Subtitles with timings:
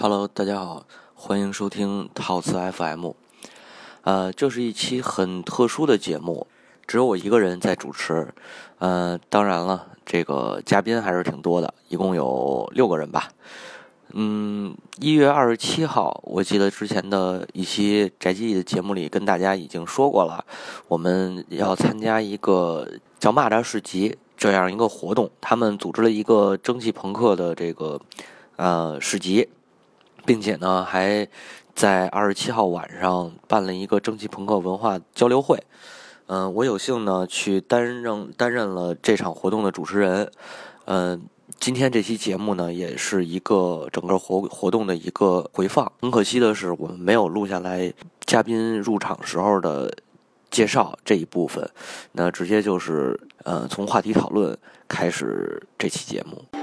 [0.00, 3.10] Hello，大家好，欢迎收听套词 FM。
[4.02, 6.46] 呃，这是一期很特殊的节目，
[6.86, 8.32] 只有我一个人在主持。
[8.78, 13.28] 呃，当然了，这个嘉宾还是挺多的，一共有六个人吧。
[14.12, 20.44] 嗯，一月二十七号，我记得之前的一期宅基地的节目里跟大家已经说过了，
[20.86, 22.88] 我们要参加一个
[23.18, 28.00] 叫蚂蚱市集这样一个活动，他们组织了一个蒸汽朋克的这个
[28.54, 29.48] 呃市集。
[30.28, 31.26] 并且呢，还
[31.74, 35.58] 在二十七号晚上办了一个蒸汽朋克文化交流会。
[36.26, 40.30] 嗯，我有幸呢去担任担任了这场活动的主持人。
[40.84, 41.22] 嗯，
[41.58, 45.90] 今天这期节目呢，也是一个整个活活动的一个回放。
[46.02, 47.90] 很可惜的是，我们没有录下来
[48.26, 49.90] 嘉宾入场时候的
[50.50, 51.66] 介绍这一部分。
[52.12, 54.54] 那直接就是呃，从话题讨论
[54.86, 56.57] 开始这期节目。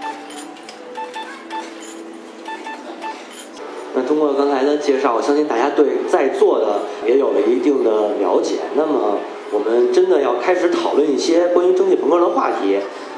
[3.95, 8.55] 那通过刚才的介绍，我相信大家对在座的也有了一定的了解。
[8.75, 9.17] 那么，
[9.51, 12.77] 我们真的要开始讨论一些关于蒸汽朋克的话题。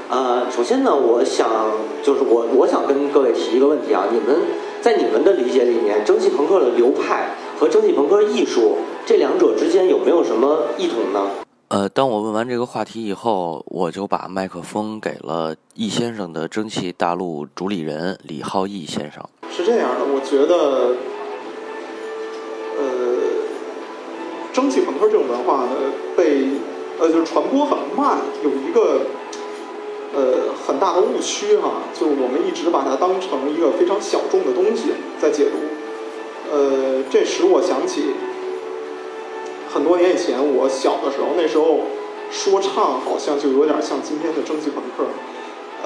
[0.10, 1.50] 呃，首先呢，我想
[2.04, 4.40] 就是我我想跟各位提一个问题啊，你们
[4.82, 11.28] 在你们的理解里面，蒸汽朋克的流派和蒸汽朋克艺术这两者之间有没有什么异同呢？
[11.70, 19.22] 呃，当我问完这个话题以后，我就把麦克风给了易先生的蒸汽大陆主理人李浩义先生。
[19.58, 20.94] 是这样的，我觉得，
[22.78, 22.86] 呃，
[24.54, 25.72] 蒸汽朋克这种文化呢，
[26.16, 26.50] 被
[27.00, 29.08] 呃就是传播很慢，有一个
[30.14, 35.58] 呃很大的误区哈，就是我们一直把它当成一个非常小众的东西在解读。
[36.56, 38.14] 呃，这使我想起。
[39.74, 41.82] 很多年以前，我小的时候，那时候
[42.30, 45.04] 说唱好像就有点像今天的蒸汽朋克。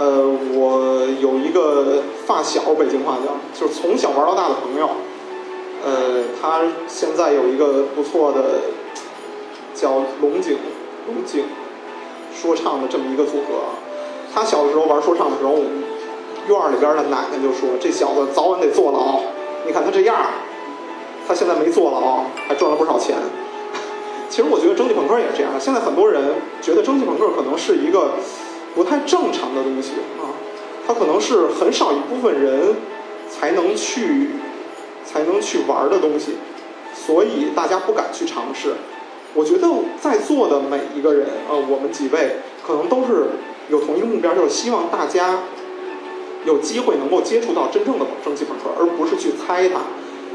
[0.01, 4.89] 呃，我有一个发小，北京话叫，就是从小玩到大的朋友。
[5.85, 8.61] 呃，他现在有一个不错的
[9.75, 10.57] 叫龙井
[11.05, 11.43] 龙井
[12.33, 13.59] 说唱的这么一个组合。
[14.33, 19.19] 他小的时候玩说唱的时候，院里边的奶奶就说：“这小子早晚得坐牢。
[19.67, 20.17] 你看他这样，
[21.27, 23.17] 他现在没坐牢，还赚了不少钱。
[24.29, 25.51] ”其实我觉得蒸汽朋克也是这样。
[25.59, 26.23] 现在很多人
[26.59, 28.13] 觉得蒸汽朋克可能是一个
[28.75, 30.31] 不太正常的东西啊，
[30.87, 32.75] 它可能是很少一部分人
[33.29, 34.29] 才能去
[35.05, 36.33] 才能去玩的东西，
[36.93, 38.73] 所以大家不敢去尝试。
[39.33, 39.67] 我觉得
[39.99, 43.27] 在座的每一个人啊，我们几位可能都是
[43.69, 45.39] 有同一个目标，就是希望大家
[46.45, 49.81] 有机会能够接触到真正的蒸汽朋克，而不是去猜它。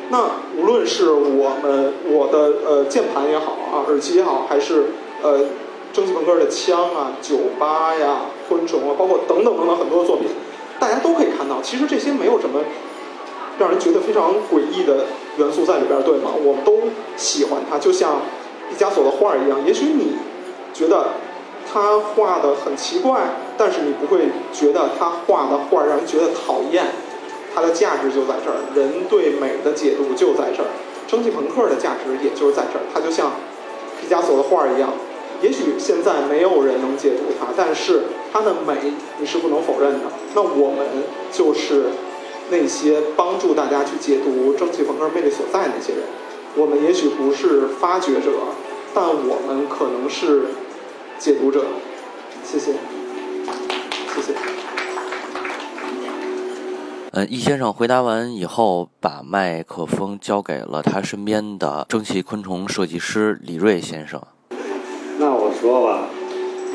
[0.08, 4.86] 那无论是我们我的呃键盘也好啊，耳机也好，还是
[5.22, 5.40] 呃
[5.96, 10.26] 蒸汽朋克的枪啊、酒吧呀、昆虫啊，包括等等等等很多的作品，
[10.78, 12.60] 大家都可以看到，其实这些没有什么
[13.58, 15.06] 让人觉得非常诡异的
[15.38, 16.32] 元素在里边，对吗？
[16.44, 16.80] 我们都
[17.16, 18.20] 喜欢它，就像
[18.68, 19.64] 毕加索的画一样。
[19.64, 20.18] 也许你
[20.74, 21.12] 觉得
[21.72, 26.84] 他画的很奇怪，但是你不会觉得他画的画让人觉得讨厌。
[27.54, 30.68] 它的价值就在这儿，人对美的解读就在这儿。
[31.08, 33.32] 蒸汽朋克的价值也就是在这儿，它就像
[33.98, 34.90] 毕加索的画一样。
[35.42, 40.00] 也许现在没有人能解读它，但是它的美你是不能否认的。
[40.34, 40.86] 那我们
[41.30, 41.86] 就是
[42.50, 46.02] 那些帮助大家去解读蒸汽朋克魅力所在那些人。
[46.56, 48.30] 我们也许不是发掘者，
[48.94, 50.46] 但我们可能是
[51.18, 51.64] 解读者。
[52.42, 52.72] 谢谢，
[54.14, 54.32] 谢谢。
[57.12, 64.22] 嗯，易先生回答完以后，把麦克风交给了他身边的蒸汽昆虫设计师李瑞先生。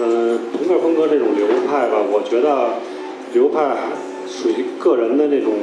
[0.03, 2.69] 嗯，朋克风格这种流派吧，我觉得
[3.33, 3.77] 流派
[4.27, 5.53] 属于个人的那种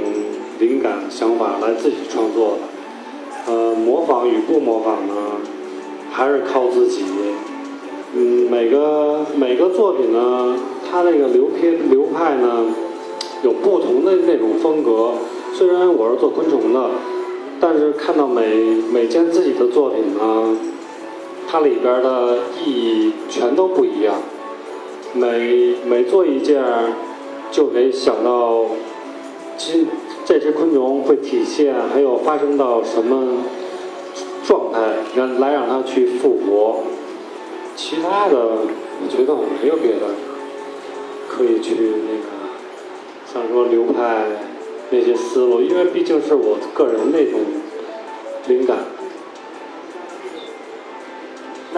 [0.60, 3.52] 灵感想法来自己创作的。
[3.52, 5.14] 呃，模仿与不模仿呢，
[6.12, 7.02] 还是靠自己。
[8.14, 10.56] 嗯，每个每个作品呢，
[10.88, 12.66] 它那个流片流派呢。
[13.40, 15.12] 有不同的那种风格，
[15.54, 16.90] 虽然我是做昆虫的，
[17.60, 18.42] 但是看到每
[18.92, 20.56] 每件自己的作品呢，
[21.50, 24.16] 它里边的意义全都不一样。
[25.14, 26.62] 每每做一件，
[27.50, 28.66] 就得想到，
[29.56, 29.88] 今
[30.26, 33.44] 这只昆虫会体现还有发生到什么
[34.46, 34.78] 状态，
[35.16, 36.80] 让来让它去复活。
[37.74, 40.00] 其他的，我觉得我没有别的
[41.26, 42.28] 可以去那个。
[43.32, 44.26] 像说流派
[44.90, 47.40] 那些思路，因为毕竟是我个人那种
[48.48, 48.76] 灵感。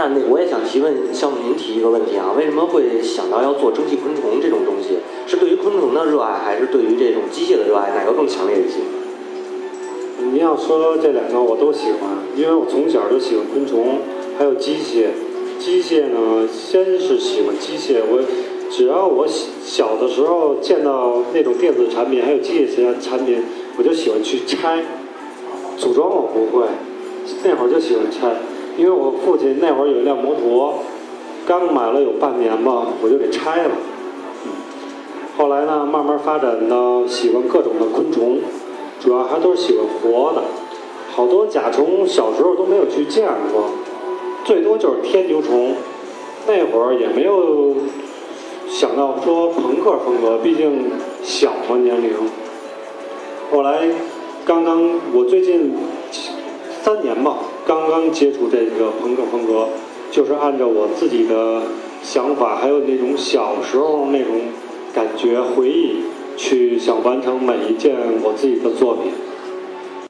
[0.08, 4.98] 那我也想提问，向您提一个问题啊，为什么会想到要做蒸汽昆虫这种东西？
[5.26, 7.92] 是对于昆虫的热爱，还是对于这种机械的热爱？
[7.94, 8.78] 哪个更强烈一些？
[10.32, 13.98] 您要说这两个我都喜欢，因为我从小就喜欢昆虫，
[14.38, 15.08] 还有机械。
[15.58, 18.20] 机械呢，先是喜欢机械，我
[18.70, 19.26] 只要我
[19.62, 23.42] 小的时候见到那种电子产品，还有机械型产品，
[23.76, 24.82] 我就喜欢去拆。
[25.76, 26.66] 组装我不会，
[27.42, 28.36] 那会儿就喜欢拆，
[28.76, 30.74] 因为我父亲那会儿有一辆摩托，
[31.46, 33.70] 刚买了有半年吧，我就给拆了。
[35.36, 38.38] 后来呢，慢慢发展到喜欢各种的昆虫，
[39.00, 40.42] 主要还都是喜欢活的，
[41.12, 43.70] 好多甲虫小时候都没有去见过。
[44.44, 45.74] 最多就是天牛虫，
[46.46, 47.74] 那会儿也没有
[48.68, 50.90] 想到说朋克风格，毕竟
[51.22, 52.10] 小嘛年龄。
[53.50, 53.88] 后来
[54.44, 55.74] 刚刚我最近
[56.82, 59.68] 三年吧，刚刚接触这个朋克风格，
[60.10, 61.62] 就是按照我自己的
[62.02, 64.40] 想法，还有那种小时候那种
[64.94, 66.02] 感觉回忆，
[66.36, 69.12] 去想完成每一件我自己的作品。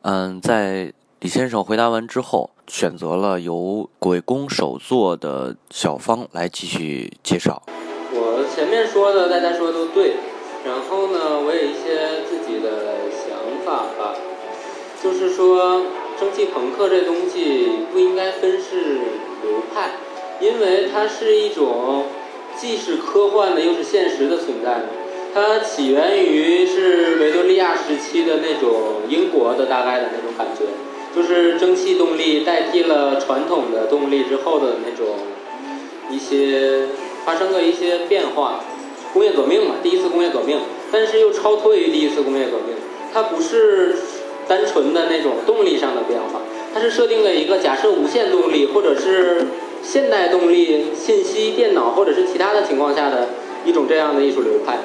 [0.03, 2.51] 嗯，在李先生回答完之后。
[2.71, 7.61] 选择了由鬼工手作的小方来继续介绍。
[8.13, 10.15] 我前面说的大家说的都对，
[10.65, 14.15] 然后呢，我有一些自己的想法吧，
[15.03, 15.83] 就是说
[16.21, 18.77] 蒸汽朋克这东西不应该分是
[19.43, 19.93] 流派，
[20.39, 22.05] 因为它是一种
[22.55, 24.83] 既是科幻的又是现实的存在。
[25.33, 30.67] 它起源于是维多利亚时期的那种英国的大概的那种感觉。
[31.17, 35.17] 就是蒸汽动力代替了传统的动力之后的那种
[36.09, 36.83] 一些
[37.25, 38.61] 发生的一些变化，
[39.13, 40.61] 工业革命嘛，第一次工业革命，
[40.93, 42.77] 但是又超脱于第一次工业革命，
[43.13, 43.97] 它不是
[44.51, 46.41] 单纯的那种动力上的变化，
[46.75, 49.47] 它是设定了一个假设无限动力或者是
[49.81, 53.29] 现代动力、信息、电脑或者是其他的情况下的
[53.65, 54.79] 一种这样的艺术流派，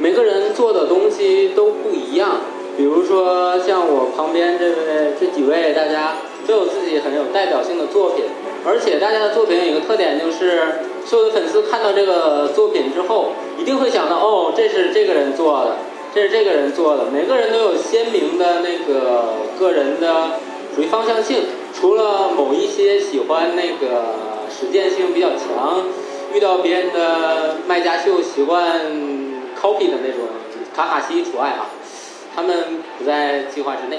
[0.00, 2.40] 每个人做的东西都不一样。
[2.76, 8.24] 比如说，像我旁边这位、这几位，大家都有自己很有代表性的作品，
[8.66, 13.30] 而且大家的作品有一个特点，就是所有的粉丝看到这个作品之后，
[13.60, 15.76] 一定会想到，哦，这是这个人做的，
[16.14, 17.06] 这是这个人做的。
[17.10, 20.38] 每个人都有鲜明的那个个人的
[20.72, 21.42] 属于方向性，
[21.74, 24.14] 除了某一些喜欢那个
[24.48, 25.82] 实践性比较强，
[26.32, 28.80] 遇到别人的卖家秀习惯
[29.60, 30.28] copy 的那种
[30.72, 31.66] 卡卡西除外啊。
[32.36, 33.98] 他们不在计划之内。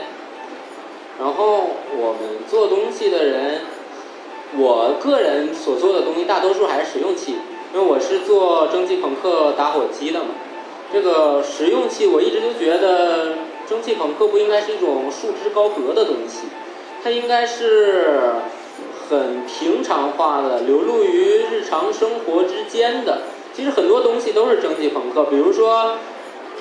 [1.20, 3.62] 然后我们做东西的人，
[4.58, 7.36] 我个人所做的东西大多数还是实用器，
[7.74, 10.28] 因为我是做蒸汽朋克打火机的嘛。
[10.96, 13.34] 这个实用器我一直就觉得，
[13.68, 16.48] 蒸汽朋克不应该是一种束之高阁的东西，
[17.04, 18.32] 它应该是
[19.10, 23.24] 很平常化的，流露于日常生活之间的。
[23.54, 25.96] 其实很多东西都是蒸汽朋克，比如说。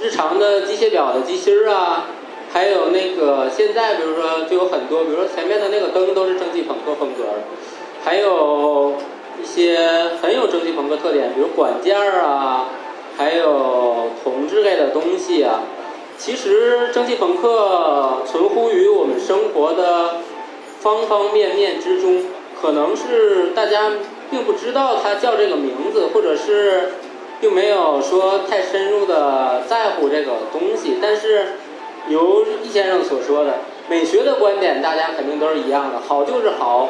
[0.03, 2.07] 日常的机械表的机芯儿啊，
[2.53, 7.23] 还有那个现在，比如说就有很多，比如说前面的那个灯都是蒸汽朋克风格
[8.05, 8.95] 还有
[9.41, 12.69] 一些很有蒸汽朋克特点，比如管件儿啊，
[13.17, 15.63] 还有铜之类的东西啊。
[16.17, 20.21] 其实蒸汽朋克存乎于我们生活的
[20.81, 22.23] 方方面面之中，
[22.61, 23.93] 可能是大家
[24.31, 26.93] 并不知道它叫这个名字，或者是。
[27.41, 31.59] 并没有说太深入的在乎这个东西，但是，
[32.09, 33.57] 由易先生所说的
[33.87, 36.89] 美学的观点，大家肯定都是一样的，好就是好，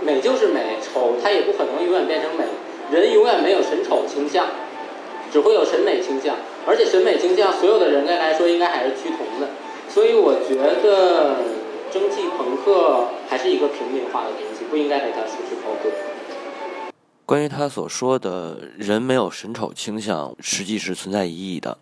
[0.00, 2.44] 美就是美，丑它也不可能永远变成美，
[2.90, 4.46] 人永远没有审丑倾向，
[5.32, 9.48] 只会有审美倾向，而且审美倾向所有的人类来说应该还是趋同的，
[9.88, 11.36] 所以我觉得
[11.90, 15.90] 蒸汽朋克还是一个平民化的东西，不应该给它束之高阁。
[17.26, 21.76] 关于他所说的人没有审丑倾向，实际是存在疑义的。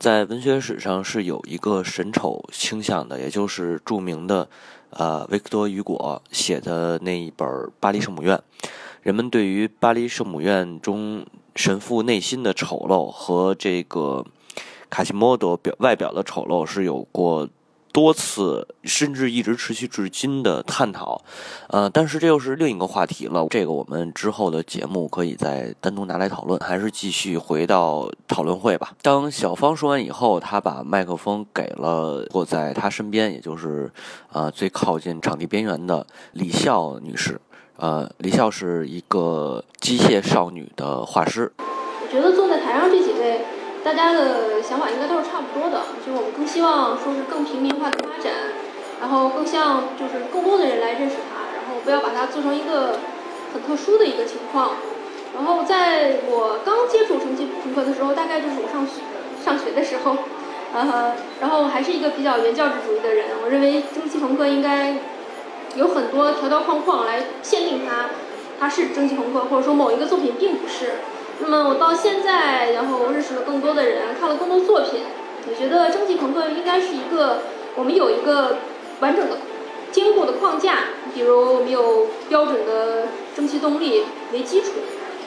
[0.00, 4.48] 在文学史上是有一个审丑倾向的，也就是著名的，
[4.90, 8.36] 呃，维克多·雨果写的那一本《巴黎圣母院》。
[9.02, 14.24] 人们对于巴黎圣母院中神父内心的丑陋和这个
[14.90, 17.48] 卡西莫多表外表的丑陋是有过。
[17.94, 21.22] 多次甚至一直持续至今的探讨，
[21.68, 23.46] 呃，但是这又是另一个话题了。
[23.48, 28.92] 这个我们之后的节目可以再单独拿来讨论，还是继续回到讨论会吧。
[29.00, 33.88] 当小芳说完以后，他把麦克风给了坐在他身边，也就是
[34.32, 37.40] 呃最靠近场地边缘的李笑女士。
[37.76, 41.52] 呃，李笑是一个机械少女的画师。
[41.58, 43.40] 我觉得坐在台上这几位。
[43.84, 48.32] 大家的想法应该都是差不多的，就是我们更希望说是更平民化的发展，
[48.98, 52.98] 然后更像就是更多的人来认识它，然后不要把它做成一个
[53.52, 54.70] 很特殊的一个情况。
[55.34, 59.02] 然后在我刚接触蒸汽朋克的时候，大概就是我上学
[59.44, 60.16] 上学的时候，
[60.72, 61.12] 呃，
[61.42, 63.26] 然后还是一个比较原教旨主义的人。
[63.44, 64.96] 我认为蒸汽朋克应该
[65.76, 68.10] 有很多条条框框来限定它，
[68.58, 70.92] 它是蒸汽朋克，或者说某一个作品并不是。
[71.40, 75.00] 那么我到现在，然后认识了更多的人，看了更多作品，
[75.48, 77.42] 我觉得蒸汽朋克应该是一个
[77.74, 78.58] 我们有一个
[79.00, 79.38] 完整的、
[79.90, 80.76] 坚固的框架，
[81.12, 84.68] 比如我们有标准的蒸汽动力为基础，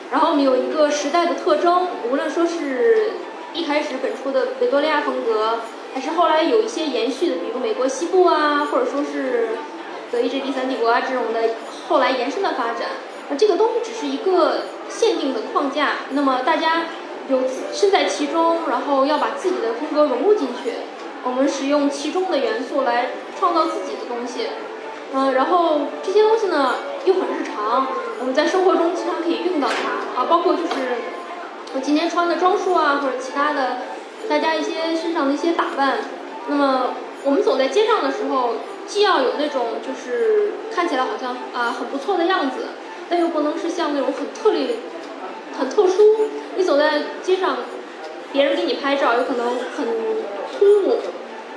[0.10, 3.12] 然后我们有一个时代的特征，无论说是
[3.54, 5.60] 一开始本初的维多利亚风格，
[5.94, 9.50] 还是后来有一些延续的，比如美国西部啊，或者说是
[10.12, 11.42] 德意志第三帝国啊这种的
[11.88, 12.90] 后来延伸的发展。
[13.30, 16.86] 那这个东西只是一个限定的框架，那么大家
[17.30, 17.42] 有
[17.74, 20.74] 身在其中，然后要把自己的风格融入进去。
[21.24, 24.48] 我们使用其中的元素来创造自己的东西，
[25.14, 27.88] 嗯，然后这些东西呢又很日常，
[28.20, 30.72] 我们在生活中经常可以用到它啊，包括就是
[31.76, 33.80] 我今天穿的装束啊，或者其他的，
[34.30, 35.98] 大家一些身上的一些打扮。
[36.48, 36.92] 那么
[37.26, 38.54] 我们走在街上的时候，
[38.88, 42.66] 既要有那种就是看起来好像啊很不错的样子。
[43.10, 44.76] 但又不能是像那种很特例、
[45.58, 46.04] 很特殊。
[46.58, 47.56] 你走在街上，
[48.34, 49.88] 别人给你拍照，有可能很
[50.52, 50.98] 突兀。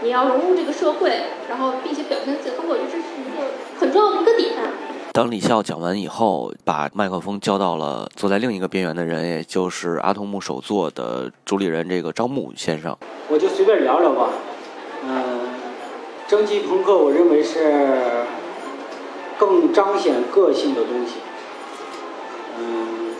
[0.00, 1.10] 你要融入这个社会，
[1.48, 3.48] 然后并且表现自己我觉得这是一个
[3.80, 4.52] 很重要的一个点。
[5.12, 12.96] 当李笑讲完以后，把麦克风交到了坐在另一个边缘的人，也就是阿童木首座的主理人这个张木先生。
[13.28, 14.28] 我就随便聊聊吧。
[16.30, 17.58] 蒸汽朋克，我认为是
[19.36, 21.14] 更彰显个性的东西。
[22.56, 23.10] 嗯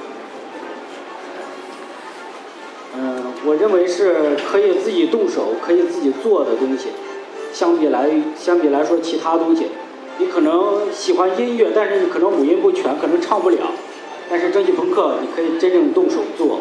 [2.94, 6.90] 嗯我认为是可以自己动手、可以自己做的东西，
[7.52, 9.66] 相比来相比来说，其他东西，
[10.18, 13.72] 你可能喜欢音乐，但是你可能五音不全，可能唱不了。
[14.28, 16.60] 但是蒸汽朋克，你可以真正动手做。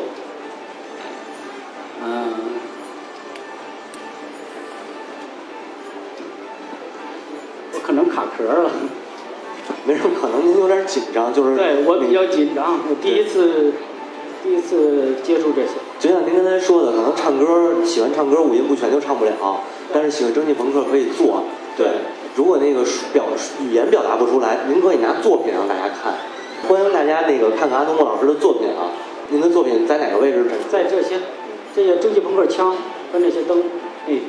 [2.04, 2.34] 嗯，
[8.20, 8.72] 卡壳了。
[9.86, 13.72] 没什么可能，您有点紧张，就是对我比较紧张，我第一次
[14.44, 15.70] 第一次接触这些。
[16.00, 19.32] 就像您刚才说的，可能唱歌喜欢唱歌五音不全就唱不了，
[19.94, 21.44] 但是喜欢蒸汽朋克可以做。
[21.78, 21.88] 对，
[22.36, 22.84] 如果那个
[23.14, 23.26] 表
[23.62, 26.14] 语言表达不出来，您可以拿作品让大家看。
[26.68, 28.92] 欢迎大家那个看看阿东木老师的作品啊。
[29.30, 30.46] 您的作品在哪个位置？
[30.70, 31.20] 在这些
[31.76, 32.72] 这些蒸汽朋克枪
[33.14, 33.64] 和那些灯
[34.08, 34.24] 那边。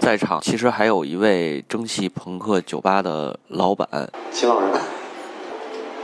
[0.00, 3.88] 在场其实还有一位蒸汽朋克酒吧的老板
[4.32, 4.66] 秦老师。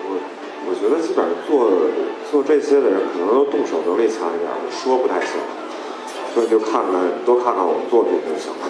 [0.05, 0.19] 我
[0.69, 1.73] 我觉得基本上做。
[2.29, 5.39] 做这些的人可能都动手能力强一点，说不太行，
[6.35, 8.69] 所以就看看多看看我作品就行了。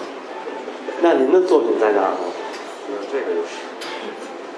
[1.01, 2.19] 那您的作品在哪儿呢？
[3.11, 3.57] 这个就是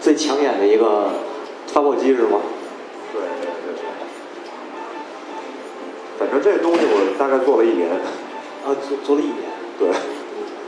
[0.02, 1.12] 最抢眼的一个
[1.68, 2.42] 发货机是吗？
[3.14, 3.88] 对对对对。
[6.20, 7.90] 反正这东西我大概做了一年。
[7.90, 9.38] 啊，做做了一年。
[9.80, 9.88] 对。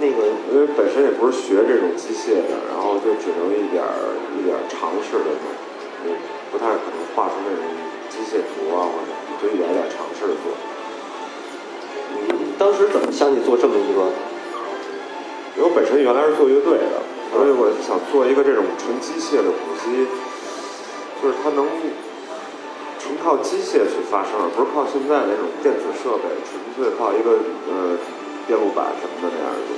[0.01, 0.17] 那个
[0.51, 5.46] 因为本身也不是学这种机械的，然后就只能一点儿一点儿尝试的做，
[6.51, 7.63] 不太可能画出那种。
[8.12, 10.51] 机械图啊，或者就一点点尝试着做。
[12.27, 14.12] 你，当时怎么想起做这么一个？
[15.55, 17.00] 因为我本身原来是做乐队的，
[17.31, 20.05] 所以我想做一个这种纯机械的鼓机，
[21.24, 21.65] 就是它能
[23.00, 27.39] 纯靠机械去发声，不是靠现在那种电子设备，纯粹靠一个
[27.72, 27.96] 呃
[28.46, 29.72] 电路板什么的那样的。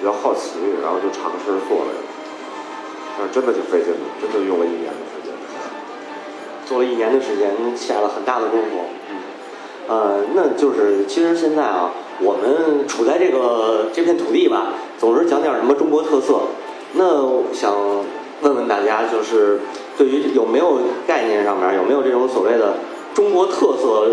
[0.00, 1.92] 比较好奇，然后就尝试做了，
[3.18, 5.30] 但是真的挺费劲的，真的用了一年的时间。
[6.66, 8.68] 做了一年的时间，下了很大的功夫。
[9.10, 9.16] 嗯，
[9.88, 11.90] 呃，那就是其实现在啊，
[12.20, 16.40] 我们处在这个这片土地吧，总是讲点什么中国特色。
[16.94, 17.74] 那想
[18.40, 19.60] 问问大家，就是
[19.98, 22.78] 对于有没有概念上面有没有这种所谓的
[23.12, 24.08] 中国特色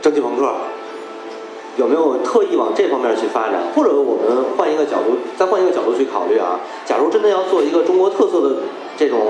[0.00, 0.52] 蒸汽朋克，
[1.76, 3.60] 有没有特意往这方面去发展？
[3.74, 8.56] 或者我们换一个角度，再换一个角度去考虑啊，假如真的要做一个中国特色的
[8.96, 9.20] 这种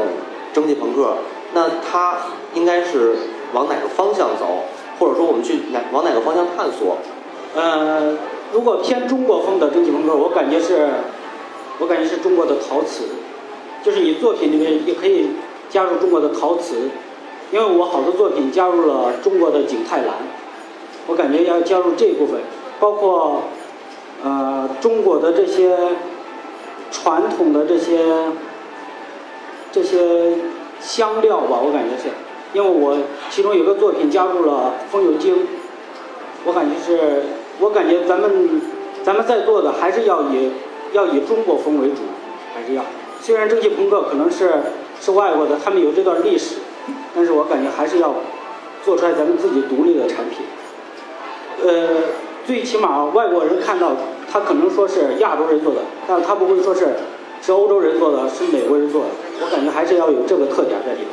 [0.52, 1.14] 蒸汽朋克。
[1.54, 2.16] 那它
[2.54, 3.14] 应该是
[3.52, 4.64] 往哪个方向走，
[4.98, 6.96] 或者说我们去哪往哪个方向探索？
[7.54, 8.16] 呃，
[8.54, 10.88] 如果偏中国风的蒸汽朋克，我感觉是，
[11.78, 13.04] 我感觉是中国的陶瓷，
[13.84, 15.26] 就是你作品里面也可以
[15.68, 16.88] 加入中国的陶瓷，
[17.50, 20.14] 因为我好多作品加入了中国的景泰蓝，
[21.06, 22.40] 我感觉要加入这一部分，
[22.80, 23.42] 包括
[24.22, 25.76] 呃中国的这些
[26.90, 28.32] 传统的这些
[29.70, 30.36] 这些。
[30.82, 32.08] 香料吧，我感觉是，
[32.52, 32.98] 因为我
[33.30, 35.46] 其中有个作品加入了风油精，
[36.44, 37.22] 我感觉是，
[37.60, 38.60] 我感觉咱们
[39.04, 40.50] 咱们在座的还是要以
[40.92, 41.98] 要以中国风为主，
[42.52, 42.82] 还是要。
[43.20, 44.54] 虽然蒸汽朋克可能是
[45.00, 46.56] 是外国的，他们有这段历史，
[47.14, 48.12] 但是我感觉还是要
[48.84, 50.40] 做出来咱们自己独立的产品。
[51.64, 51.88] 呃，
[52.46, 53.92] 最起码外国人看到
[54.30, 56.88] 他可能说是亚洲人做的，但他不会说是
[57.40, 59.08] 是欧洲人做的，是美国人做的。
[59.40, 61.08] 我感觉还是要有这个特点在里边。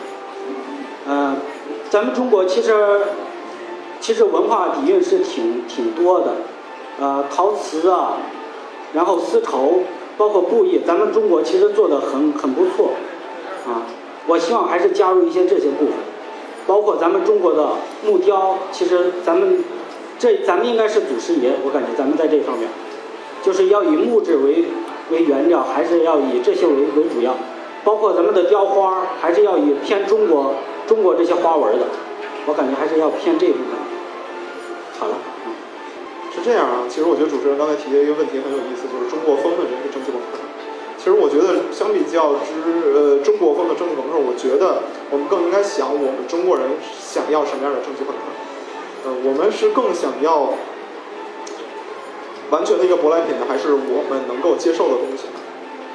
[1.08, 1.38] 嗯、
[1.90, 3.02] 咱们中国其实
[4.00, 6.34] 其实文化底蕴是挺挺多的，
[7.00, 8.18] 呃，陶瓷啊，
[8.94, 9.82] 然后丝绸，
[10.18, 12.92] 包括布艺，咱们中国其实做的很很不错，
[13.68, 13.84] 啊，
[14.28, 15.94] 我希望还是加入一些这些部分，
[16.68, 17.70] 包括咱们中国的
[18.06, 19.64] 木雕，其实咱们
[20.20, 22.68] 这咱们应该是祖师爷，我感觉咱们在这方面，
[23.42, 24.66] 就是要以木质为
[25.10, 27.34] 为原料，还是要以这些为为主要，
[27.86, 31.86] 包括咱们的雕花，还是要以偏中国中国这些花纹的，
[32.46, 33.80] 我感觉还是要偏这部分。
[35.00, 35.16] 好了，
[35.48, 35.54] 嗯。
[36.36, 40.44] 是这样啊，其实我觉得主持人刚才提的一个问题很有意思，就是中国风的这个蒸汽朋克。
[41.00, 48.22] 其实我觉得相比较之呃中国风的蒸汽朋克，我觉得我们更应该想我们中国人想要什么样的蒸汽朋克。
[49.06, 50.54] 呃，我们是更想要
[52.50, 55.40] 完全的一个舶来品呢，还是我们能够接受的东西呢？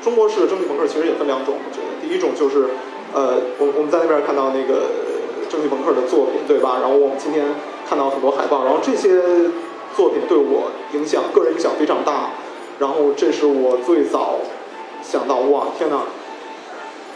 [0.03, 2.69] 中国式的蒸汽朋克其实也分两种，我觉得第一种就是
[3.13, 4.85] 呃，我我们在那边看到那个
[5.49, 6.79] 蒸汽朋克的作品，对吧？
[6.81, 7.45] 然后我们今天
[7.89, 9.23] 看到很多海报，然后这些
[9.97, 12.31] 作品对我影响，个人影响非常大。
[12.79, 14.41] 然后这是我最早
[15.01, 16.03] 想到，哇，天哪，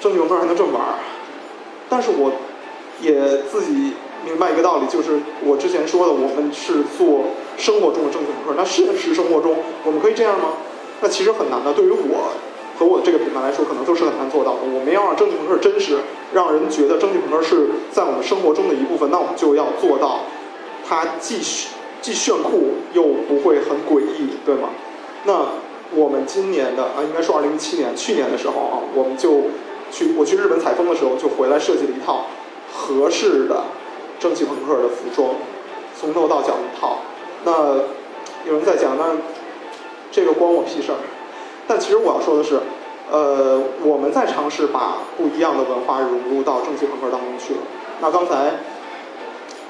[0.00, 0.83] 蒸汽朋克还能这么玩！
[1.88, 2.30] 但是我
[3.00, 7.25] 也自己明白一个道理，就是我之前说的，我们是做
[7.56, 8.54] 生活中的蒸汽朋克。
[8.56, 10.54] 那现实生活中我们可以这样吗？
[11.00, 11.72] 那其实很难的。
[11.72, 12.32] 对于我
[12.78, 14.58] 和我这个品牌来说，可能都是很难做到的。
[14.64, 15.98] 我们要让蒸汽朋克真实，
[16.32, 20.20] 让人觉得蒸汽朋克是在我们生活中的一部分，那我们就要做到
[20.87, 21.40] 它既
[22.00, 24.70] 既炫酷又不会很诡异，对吗？
[25.25, 25.46] 那
[25.94, 29.42] 我们今年的啊，应该说二零一七年，去年的时候啊，我们就
[29.90, 32.26] 去我去日本采风的时候，就回来设计了一套
[32.72, 33.64] 合适的
[34.18, 35.30] 蒸汽朋克的服装，
[35.98, 36.98] 从头到脚一套。
[37.44, 37.76] 那
[38.46, 39.16] 有人在讲，那
[40.10, 40.98] 这个关我屁事儿。
[41.66, 42.60] 但其实我要说的是，
[43.10, 47.61] 呃，我们在尝试把不一样的文化融入到蒸汽朋克当中去了。
[48.00, 48.54] 那刚才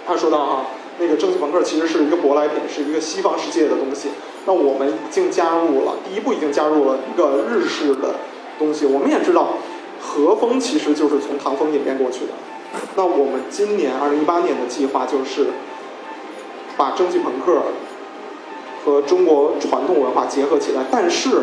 [0.07, 0.67] 他说到哈、
[0.99, 4.11] 那个蒸汽朋克其实是一个舶来品，是一个西方世界的东西。
[4.47, 8.15] 那我们已经加入了第一步，已经加入了一个日式的
[8.59, 8.87] 东西。
[8.87, 9.55] 我们也知道，
[10.01, 12.33] 和风其实就是从唐风演变过去的。
[12.97, 15.49] 那我们今年二零一八年的计划就是
[16.77, 17.63] 把蒸汽朋克
[18.85, 21.43] 和中国传统文化结合起来，但是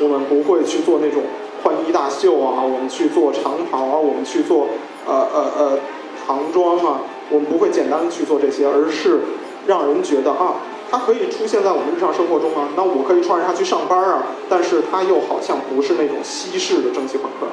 [0.00, 1.22] 我们不会去做那种
[1.62, 4.68] 换衣大秀啊，我们去做长袍啊，我们去做
[5.06, 5.78] 呃呃呃
[6.26, 9.20] 唐装啊，我们不会简单的去做这些，而是
[9.66, 10.56] 让人觉得啊，
[10.90, 17.46] 它可以出现在我们日常生活中啊，那我可以穿着它去上班啊，但是它又好像不是那种西式的蒸汽朋克。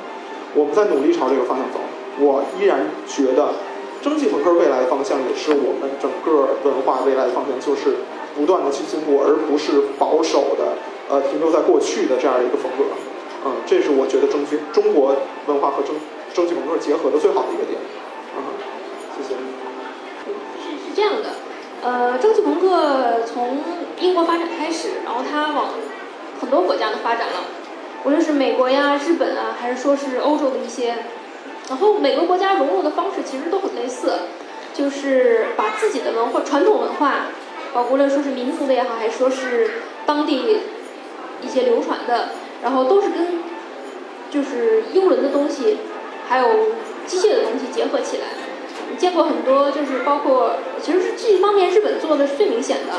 [0.55, 1.79] 我们在努力朝这个方向走，
[2.19, 3.53] 我依然觉得
[4.01, 7.97] 蒸汽朋克未来的方向也是我们整个文化未来的方向，就是
[8.35, 10.77] 不断的去进步，而不是保守的
[11.09, 12.85] 呃停留在过去的这样一个风格。
[13.45, 15.15] 嗯，这是我觉得蒸汽中国
[15.47, 15.95] 文化和蒸
[16.33, 17.79] 蒸汽朋克结合的最好的一个点。
[18.35, 18.39] 嗯，
[19.15, 19.35] 谢谢。
[20.63, 21.29] 是是这样的，
[21.83, 23.59] 呃，蒸汽朋克从
[23.99, 25.67] 英国发展开始，然后它往
[26.39, 27.43] 很多国家都发展了，
[28.05, 30.95] 无论是美国呀、日本啊，还是说是欧洲的一些，
[31.69, 34.13] 然后每个国家融入的方式其实都很类似，
[34.73, 37.27] 就是把自己的文化、传统文化，
[37.73, 39.71] 呃，无论说是民族的也好，还是说是
[40.05, 40.59] 当地
[41.41, 42.29] 一些流传的，
[42.61, 43.39] 然后都是跟
[44.29, 45.77] 就是英伦的东西，
[46.27, 46.47] 还有
[47.05, 48.23] 机械的东西结合起来。
[48.91, 52.93] 你见过很多，就是包括，其实是这一方面日本做的是最明显的。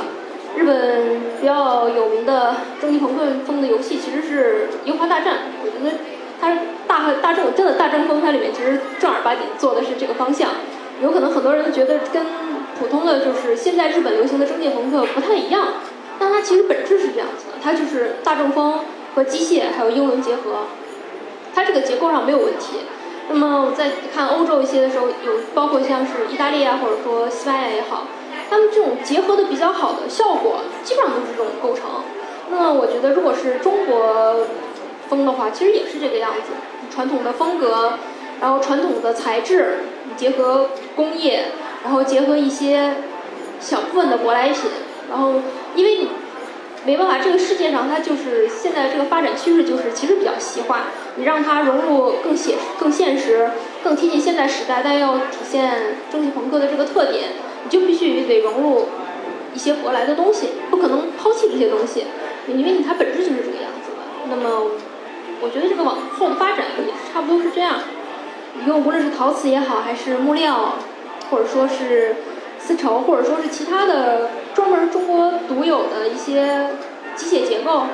[0.57, 5.99] 日本比较有名的蒸汽朋克风的游戏其实是《樱花大战》，我觉得
[6.41, 10.51] 它大大众真的大众风，它里面其实正儿八经做的是这个方向。
[11.03, 12.25] 有可能很多人觉得跟
[12.79, 15.67] 普通的就是现在日本流行的中介朋克不太一样，
[16.19, 18.81] 但它其实本质是这样子的，它就是大众风
[19.15, 20.67] 和机械还有英伦结合，
[21.55, 22.79] 它这个结构上没有问题。
[23.29, 28.07] 那么我在看欧洲一些的时候，有包括像是意大利啊，或者说西班牙也好，
[28.51, 31.87] 他们这种结合的比较好的效果，基本上都是这种构成。
[32.51, 34.47] 那么我觉得，如果是中国
[35.09, 36.53] 风的话，其实也是这个样子，
[36.95, 37.95] 传统的风格，
[38.41, 39.79] 然后传统的材质，
[40.17, 41.47] 结合工业，
[41.83, 42.95] 然后结合一些
[43.61, 44.71] 小部分的舶来品，
[45.11, 45.35] 然后
[45.75, 46.09] 因为你
[46.87, 50.83] 没办法，这个世界上它就是现在这个发展趋势就是其实比较西化，
[51.17, 53.51] 你让它融入更写更现实、
[53.83, 57.31] 更贴近现代时代，但要体现蒸汽朋克的这个特点，
[57.65, 58.89] 你就必须得融入
[59.55, 62.05] 一些舶来的东西，不可能抛弃这些东西，
[62.47, 64.29] 因为你它本质就是这个样子的。
[64.29, 64.71] 那么，
[65.41, 67.81] 我觉得这个往后的发展也是差不多是这样。
[68.57, 70.75] 你用无论是陶瓷也好，还是木料，
[71.31, 72.17] 或者说是
[72.59, 76.71] 丝绸，或者说是其他的专门中国独有的一些
[77.17, 77.87] 机械结构，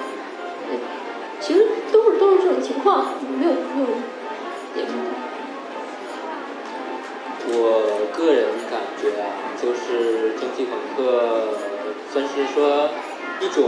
[1.40, 3.06] 其实都是都是这种情况，
[3.38, 3.86] 没有没有
[4.76, 5.10] 也没有
[7.52, 11.48] 我个人感觉啊，就是蒸汽朋克
[12.12, 12.90] 算是说
[13.40, 13.64] 一种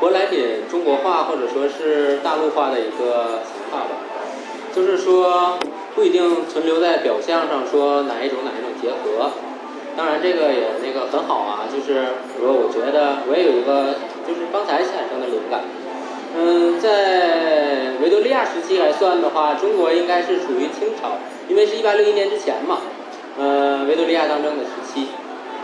[0.00, 3.96] 舶来品中国化或者说是大陆化的一个想法吧。
[4.74, 5.58] 就是说
[5.94, 9.30] 不一定存留在表象上说哪一种哪一种结合。
[9.96, 15.62] 当然这个也那个很好啊，就是说我觉得我也有一个就是刚才产生的灵感。
[16.36, 21.16] 嗯，在维多利亚时期来算的话，中国应该是处于清朝，
[21.48, 22.78] 因为是一八六一年之前嘛。
[23.40, 25.08] 呃，维多利亚当政的时期，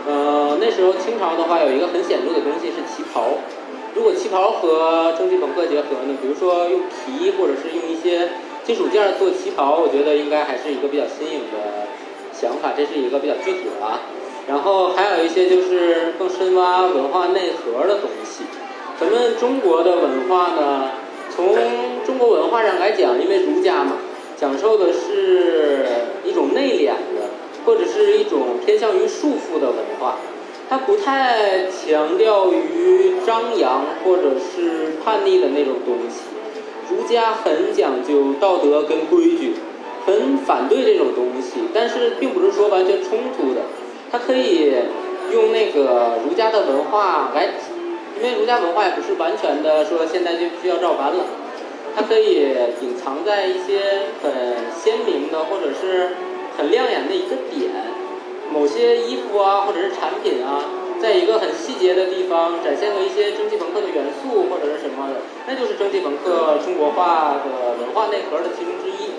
[0.07, 3.39] 呃，那时候清朝的话有一个很显著的东西是旗袍。
[3.95, 8.29] 如果旗袍和蒸汽朋克结合呢，比如说用皮或者是用一些
[8.63, 11.87] 金属件做旗袍，我觉得应该还是一个比较新颖的
[12.33, 14.01] 想法，这是一个比较具体的啊。
[14.47, 18.43] 然后还有一些就是更深挖文化内核的东西。
[18.99, 20.91] 咱们中国的文化呢，
[21.35, 21.55] 从
[22.05, 23.93] 中国文化上来讲，因为儒家嘛，
[24.37, 25.85] 讲授的是
[26.23, 27.31] 一种内敛的，
[27.65, 30.15] 或者是一种偏向于束缚的文化，
[30.69, 36.21] 它不太强调于张扬或者是叛逆的那种东西。
[36.89, 39.53] 儒家很讲究道德跟规矩，
[40.05, 43.61] 很反对这种东西，但是并不是说完全冲突的。
[44.11, 44.73] 它可以
[45.31, 47.49] 用那个儒家的文化来，
[48.17, 51.25] 因为儒家文化也不是完全的说现在就需要照搬了，
[51.95, 54.31] 它可以隐藏在一些很
[54.79, 56.11] 鲜明的或者是
[56.55, 57.71] 很亮眼的一个点，
[58.51, 60.63] 某些衣服啊或者是产品啊，
[61.01, 69.11] 在一个很细节的地方展现了一些蒸汽朋克的元素或者是什么的，那就是蒸汽朋克中国化的文化内核的其中之一。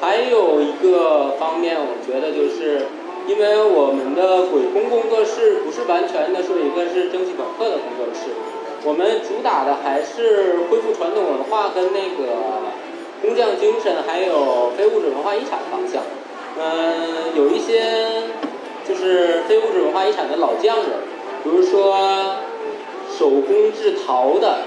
[0.00, 2.86] 还有一个方面，我觉得就是。
[3.26, 8.28] 因为我们的鬼工工作室不是完全的说一个是蒸汽朋克的工作室，
[8.84, 12.36] 我们主打的还是恢复传统文化跟那个
[13.22, 16.02] 工匠精神，还有非物质文化遗产方向。
[16.60, 18.28] 嗯，有一些
[18.88, 20.86] 就是非物质文化遗产的老匠人，
[21.42, 22.36] 比如说
[23.18, 24.58] 手工制陶的，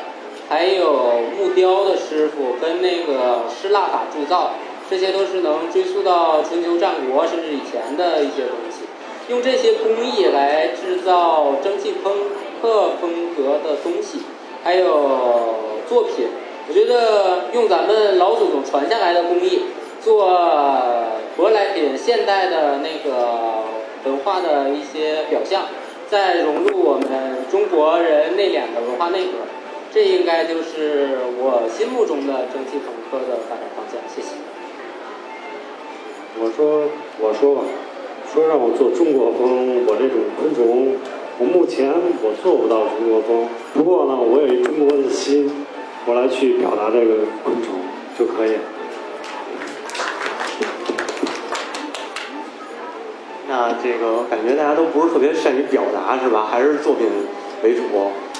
[0.49, 4.51] 还有木雕的师傅跟那个失蜡法铸造。
[4.89, 8.85] 这些都是能追溯到春秋战国甚至以前的一些东西，
[9.27, 12.13] 用这些工艺来制造蒸汽朋
[12.61, 14.21] 克风格的东西，
[14.63, 14.85] 还有
[15.89, 16.27] 作品。
[16.69, 19.63] 我觉得用咱们老祖宗传下来的工艺
[20.01, 20.29] 做
[21.37, 23.65] 舶来品、现代的那个
[24.27, 25.63] 化的一些表象，
[26.09, 27.07] 再融入我们
[27.49, 29.47] 中国人内敛的文化内核，
[29.89, 34.01] 这应该就是我心目中的蒸汽朋克的发展方向。
[34.13, 34.35] 谢谢。
[36.39, 36.89] 我说，
[37.21, 37.61] 我说吧，
[38.29, 40.97] 说让我做中国风，我这种昆虫，
[41.39, 41.89] 我目前
[42.21, 43.47] 我做不到中国风。
[43.73, 45.49] 不过呢，我有一中国的心，
[46.05, 47.75] 我来去表达这个昆虫
[48.19, 48.76] 就可以了。
[53.47, 56.47] 那这个感觉大家都不是特别善于表达，是吧？
[56.49, 57.07] 还是作品
[57.63, 57.83] 为主。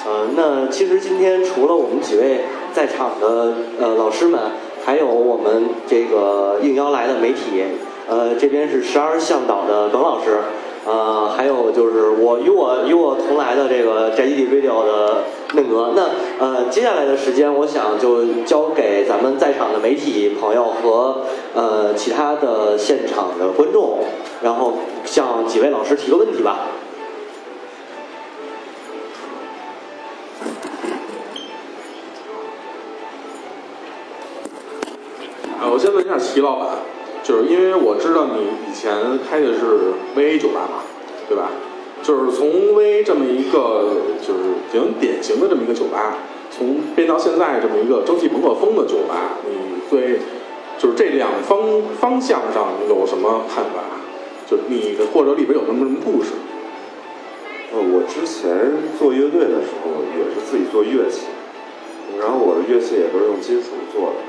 [0.06, 2.42] 呃，那其实今天除了我们几位
[2.72, 4.38] 在场的呃老师们，
[4.84, 7.64] 还有我们这个应邀来的媒体，
[8.08, 10.38] 呃，这边是十二向导的耿老师，
[10.88, 15.92] 呃，还有就是我与我与我同来的这个宅基地 radio 的嫩哥。
[15.94, 23.98] 那呃，接下来的时间，我想就交给咱们在场的媒体朋友和呃其他的现场的观众，
[24.42, 26.60] 然后向几位老师提个问题吧。
[35.60, 36.68] 啊，我先问一下齐老板，
[37.28, 38.90] 就是因为我知道你以前
[39.28, 40.80] 开的是 VA 酒吧嘛，
[41.28, 41.50] 对吧？
[42.02, 46.16] 就是从 VA 这么一个就是挺典型的这么一个酒吧，
[46.50, 50.20] 从变到现在这么一个蒸汽朋克风的酒吧，你对
[50.78, 53.84] 就是这两方方向上有什么看法？
[54.48, 56.30] 就你的或者里边有什么什么故事？
[57.74, 61.26] 呃，我之前做乐队的时候也是自己做乐器，
[62.18, 64.24] 然后我的乐器也都是用金属做的，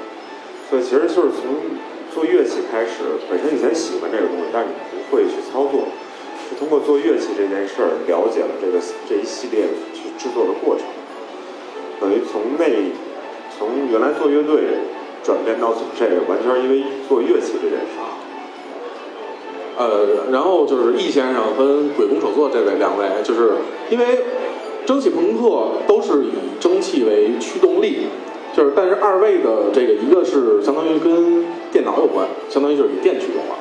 [0.69, 1.79] 所以其实就是从
[2.19, 5.88] 做乐器开始，本身以前喜欢这个东西，但是你不会去操作，
[6.49, 8.77] 是通过做乐器这件事儿了解了这个
[9.08, 10.84] 这一系列去制作的过程，
[12.01, 12.65] 等于从那
[13.58, 14.84] 从原来做乐队
[15.23, 18.12] 转变到做这个，完全是因为做乐器这件事儿。
[19.77, 23.53] 呃，然后就是易先生跟鬼工手作这位两位，就是
[23.89, 24.05] 因为
[24.86, 28.08] 蒸汽朋克都是以蒸汽为驱动力，
[28.59, 33.55] 就是但是二位的这个一个是相当于跟电脑有关，相当于就是以电驱动了；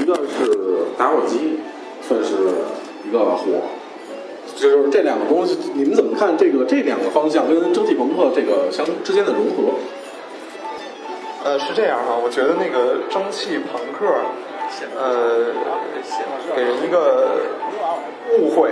[0.00, 1.58] 一个是打火机，
[2.00, 2.32] 算是
[3.06, 3.44] 一个火，
[4.56, 9.74] 就是这两个东西，你们怎么看这个这两个方向跟蒸汽朋克这个相之间的融合？
[11.44, 14.06] 呃，是这样哈，我觉得那个蒸汽朋克，
[14.96, 15.52] 呃，
[16.56, 17.32] 给人一个
[18.38, 18.70] 误会，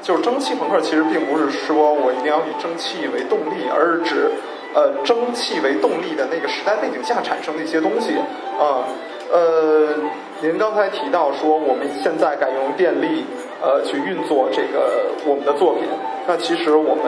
[0.00, 4.30] 就是蒸汽朋克其实并不是说我一定要以蒸汽为动力，而是指
[4.74, 8.16] 呃蒸汽为动力的那个时代背景下产生的一些东西
[8.58, 8.84] 啊。
[9.30, 9.94] 呃，
[10.40, 13.26] 您刚才提到说我们现在改用电力
[13.60, 15.84] 呃去运作这个我们的作品，
[16.26, 17.04] 那其实我们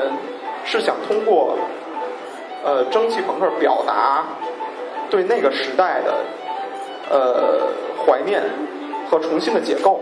[0.65, 1.57] 是想通过
[2.63, 4.25] 呃蒸汽朋克表达
[5.09, 6.15] 对那个时代的
[7.11, 7.69] 呃
[8.05, 8.43] 怀念
[9.09, 9.99] 和重新的解构。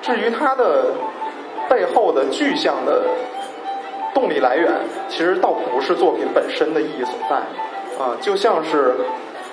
[0.00, 0.86] 至于它的
[1.68, 3.02] 背后的具象的
[4.18, 4.72] 动力来源，
[5.08, 7.36] 其实倒不是作品本身的意义所在
[8.02, 8.96] 啊，就像是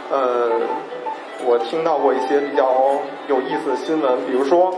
[0.09, 0.49] 呃。
[1.45, 2.65] 我听到过一些比较
[3.27, 4.73] 有意思的新闻，比如说，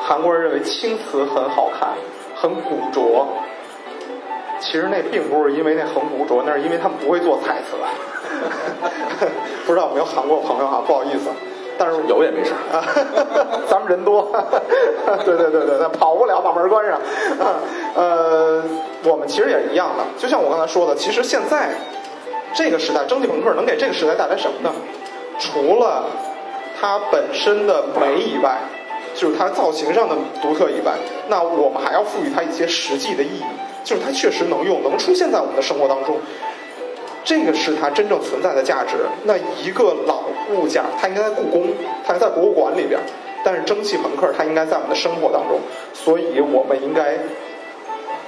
[0.00, 1.90] 韩国人认为青瓷很好看，
[2.34, 3.28] 很古拙。
[4.58, 7.76] 其实那并不是因为那很古拙，那是因为他们不会做彩瓷。
[9.66, 10.82] 不知道有没有韩国朋友啊？
[10.84, 11.28] 不好意思，
[11.78, 12.84] 但是有也没事啊。
[13.68, 14.30] 咱们人多，
[15.24, 17.00] 对对对对对，跑不了，把门关上。
[17.94, 18.62] 呃，
[19.04, 21.70] 我们其实也是一样的，就像我刚才说的，其实现在。
[22.56, 24.72] 这个时代，蒸汽朋克能给这个时代带来什么呢？
[25.40, 26.04] 除了
[26.80, 28.56] 它本身的美以外，
[29.12, 30.92] 就是它造型上的独特以外，
[31.26, 33.42] 那我们还要赋予它一些实际的意义，
[33.82, 36.16] 就是它确实能用，能出现在我们的生活当中。
[37.24, 38.98] 这个是它真正存在的价值。
[39.24, 41.68] 那一个老物件，它应该在故宫，
[42.04, 43.00] 它在博物馆里边，
[43.44, 45.60] 但是蒸汽朋克它应该在我们的生活当中，
[45.92, 47.18] 所以我们应该。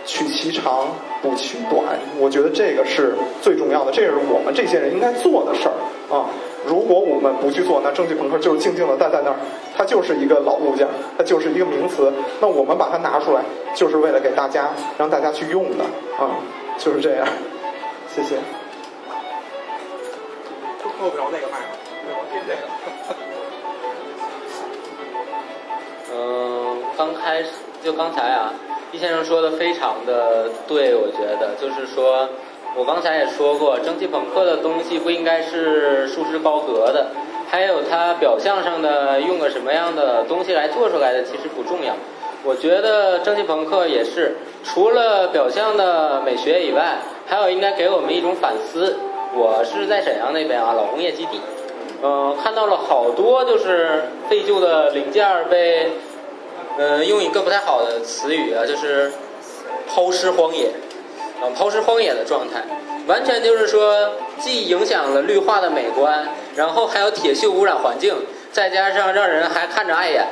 [0.09, 0.87] 取其长，
[1.21, 1.83] 补其短，
[2.21, 5.75] 我觉得这个是最重要的，这是我们这些人应该做的事儿
[6.15, 6.31] 啊！
[6.65, 9.37] 如果我们不去做，那蒸汽朋克就是静静的待在那儿，
[9.77, 10.87] 它就是一个老物件，
[11.19, 12.13] 它就是一个名词。
[12.39, 13.43] 那我们把它拿出来，
[13.75, 15.83] 就是为了给大家，让大家去用的
[16.21, 16.39] 啊，
[16.79, 17.27] 就是这样。
[18.15, 18.37] 谢谢。
[21.01, 21.75] 够不着那个麦了，
[26.13, 27.51] 嗯，刚开始
[27.83, 28.53] 就刚才啊。
[28.93, 32.29] 易先生说的非常的对，我觉得就是说，
[32.77, 37.09] 我刚才也说过，蒸汽朋克的东西不应该是束之高阁的，
[37.51, 41.95] 还有它表象上的用个什么样的东西来做出来的，其实不重要。
[42.45, 48.97] 我觉得蒸汽朋克也是，除了表象的美学以外，还有应该给我们一种反思。
[49.35, 51.41] 我是在沈阳那边啊，老工业基地，
[52.03, 55.93] 嗯，看到了好多就是废旧的零件被。
[56.79, 59.11] 嗯，用一个不太好的词语啊，就是
[59.89, 60.67] 抛尸荒野，
[61.41, 62.63] 啊，抛尸荒野的状态，
[63.07, 68.15] 完全就是说，既影响了绿化的美观，然后还有铁锈污染环境，
[68.53, 70.27] 再加上让人还看着碍眼。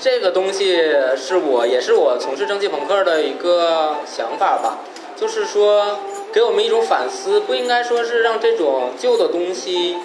[0.00, 0.76] 这个东西
[1.16, 4.78] 是我，也是我从事蒸汽朋克的一个想法吧，
[5.14, 6.00] 就是说，
[6.32, 9.96] 给我们一种反思，不应该说是让这种旧的东西，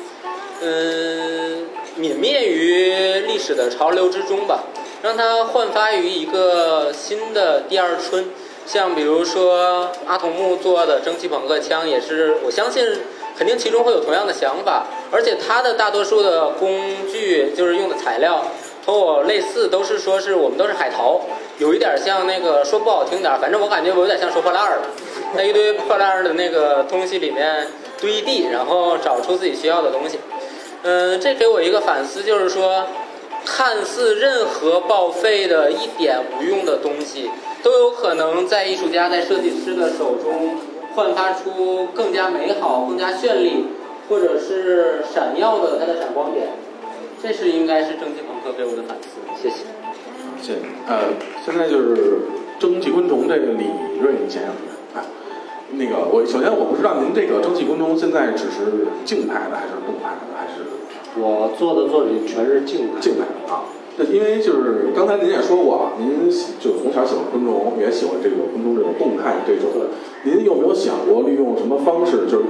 [0.62, 1.68] 嗯，
[2.00, 4.64] 泯灭于历史的潮流之中吧。
[5.02, 8.26] 让它焕发于一个新的第二春，
[8.66, 13.02] 像比如说阿童木做的蒸汽朋克枪，也是我相信
[13.38, 16.80] 肯定其中会有同样的想法，而且它的大多数的工
[17.12, 18.46] 具就是用的材料
[18.86, 21.20] 和我类似，都是说是我们都是海淘，
[21.58, 24.84] 有一点像那个说不好听点，反正我感觉我有点像收破烂儿的，
[25.36, 27.68] 在一堆破烂儿的那个东西里面
[28.04, 30.20] 堆地，然后找出自己需要的东西。
[30.84, 32.86] 嗯，这给我一个反思，就是说。
[33.46, 37.30] 看似任何报废的一点无用的东西，
[37.62, 40.56] 都有可能在艺术家、在设计师的手中
[40.96, 43.66] 焕发出更加美好、更加绚丽，
[44.08, 46.48] 或者是闪耀的它的闪光点。
[47.22, 49.20] 这是应该是蒸汽朋克给我的反思。
[49.36, 49.56] 谢谢。
[50.42, 50.60] 谢谢。
[50.88, 51.00] 呃，
[51.46, 52.20] 现在就是
[52.58, 53.66] 蒸汽昆虫这个李
[54.00, 54.52] 瑞先生
[54.96, 55.04] 啊，
[55.78, 60.64] 那个我首先我不知道您这个蒸汽昆虫现在只是静态的还是动态的还是？
[61.20, 63.66] 我做的作品全是静态，静态的啊。
[63.98, 69.70] 那因为就是刚才您也说过啊，您就从小喜欢昆虫，也喜欢这个昆虫这种动态这种。
[70.24, 72.26] 您有没有想过利用什么方式？
[72.26, 72.44] 就是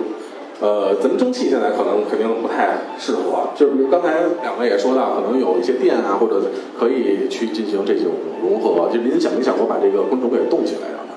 [0.61, 3.49] 呃，咱们蒸汽现在可能肯定不太适合。
[3.55, 6.41] 就是刚才两位也说到，可能有一些电啊，或者
[6.79, 8.87] 可以去进行这种融合。
[8.93, 10.87] 就您想没想过把这个昆虫给动起来？
[10.95, 11.12] 让它？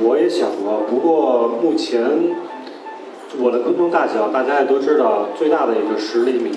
[0.00, 2.02] 我也想过，不过目前。
[3.38, 6.50] 我的昆虫大小，大家也都知道，最大的也就十厘米，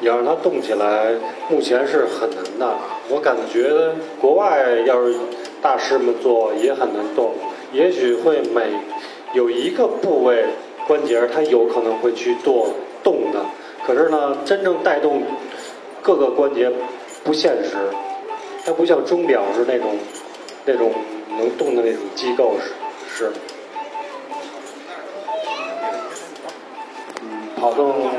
[0.00, 1.14] 你要让它动起来，
[1.48, 2.74] 目前是很难的。
[3.08, 3.72] 我感觉
[4.20, 5.14] 国外要是
[5.62, 7.30] 大师们做也很难动，
[7.72, 8.64] 也许会每
[9.32, 10.44] 有一个部位
[10.86, 12.68] 关节，它有可能会去做
[13.02, 13.40] 动的。
[13.86, 15.22] 可是呢，真正带动
[16.02, 16.70] 各个关节
[17.24, 17.76] 不现实。
[18.66, 19.88] 它不像钟表是那种
[20.66, 20.92] 那种
[21.40, 22.74] 能动的那种机构是
[23.08, 23.32] 是。
[27.22, 28.10] 嗯，跑动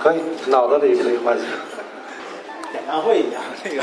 [0.00, 0.18] 可以，
[0.50, 1.46] 脑子里可以幻想。
[2.74, 3.78] 演唱会一样，这个。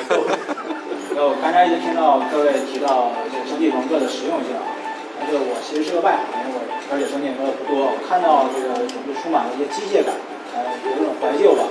[1.15, 4.51] 然后刚才一直听到各位提到这个蒸汽朋克的实用性，
[5.19, 7.87] 但是我其实是个外行，因为我了解蒸汽朋克不多。
[7.87, 10.11] 我看到这个总是充满了一些机械感，
[10.51, 11.63] 呃，有一种怀旧吧。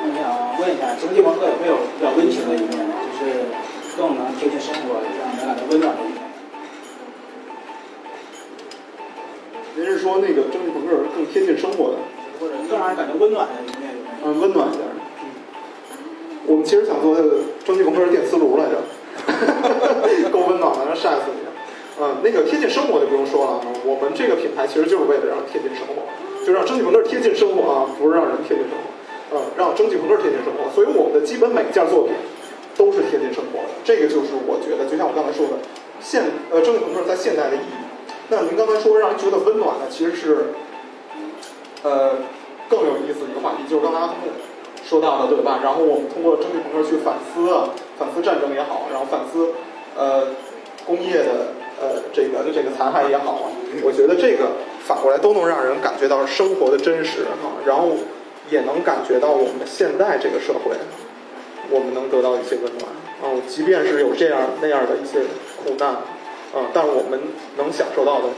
[0.00, 2.80] 我想问一下，蒸汽朋克有没有比较温情的一面，
[3.20, 3.44] 就是
[3.96, 6.00] 更能贴近生活，让人感到温暖的
[9.80, 11.96] 您是说那个蒸汽朋克更贴近生活的，
[12.38, 13.96] 或者更让人感觉温暖的一面？
[14.22, 14.84] 嗯，温暖一点。
[16.44, 17.24] 我们其实想做的
[17.64, 18.76] 蒸汽朋克电磁炉来着，
[20.28, 21.40] 够温暖的，能晒死你。
[21.98, 26.04] 嗯，那个贴近生活就不用说了，我们这个品牌其实就是为了让贴近生活，
[26.44, 28.84] 就让蒸汽朋克贴近生活啊，不是让人贴近生活。
[29.32, 32.12] 嗯，让蒸汽朋克贴近生活，所以我们的基本每一件作品
[32.76, 33.72] 都是贴近生活的。
[33.82, 35.56] 这个就是我觉得，就像我刚才说的，
[36.00, 37.88] 现呃蒸汽朋克在现代的意义。
[38.30, 40.54] 那您刚才说让人觉得温暖的，其实是
[41.82, 42.14] 呃
[42.68, 44.14] 更有意思的一个话题，就是刚才阿木
[44.88, 45.58] 说到的，对吧？
[45.62, 49.50] 然后我们通过蒸汽朋克去反思啊，反思战争也好，然后反思
[49.96, 50.28] 呃
[50.86, 53.50] 工业的呃这个这个残害也好，
[53.82, 54.52] 我觉得这个
[54.86, 57.90] 反过来都能让人感觉到生活的真实啊，然后
[58.48, 60.76] 也能感觉到我们现在这个社会，
[61.68, 62.86] 我们能得到一些温暖
[63.22, 65.20] 啊，即便是有这样那样的一些
[65.64, 65.96] 苦难
[66.54, 67.20] 啊，但是我们
[67.56, 68.28] 能享受到的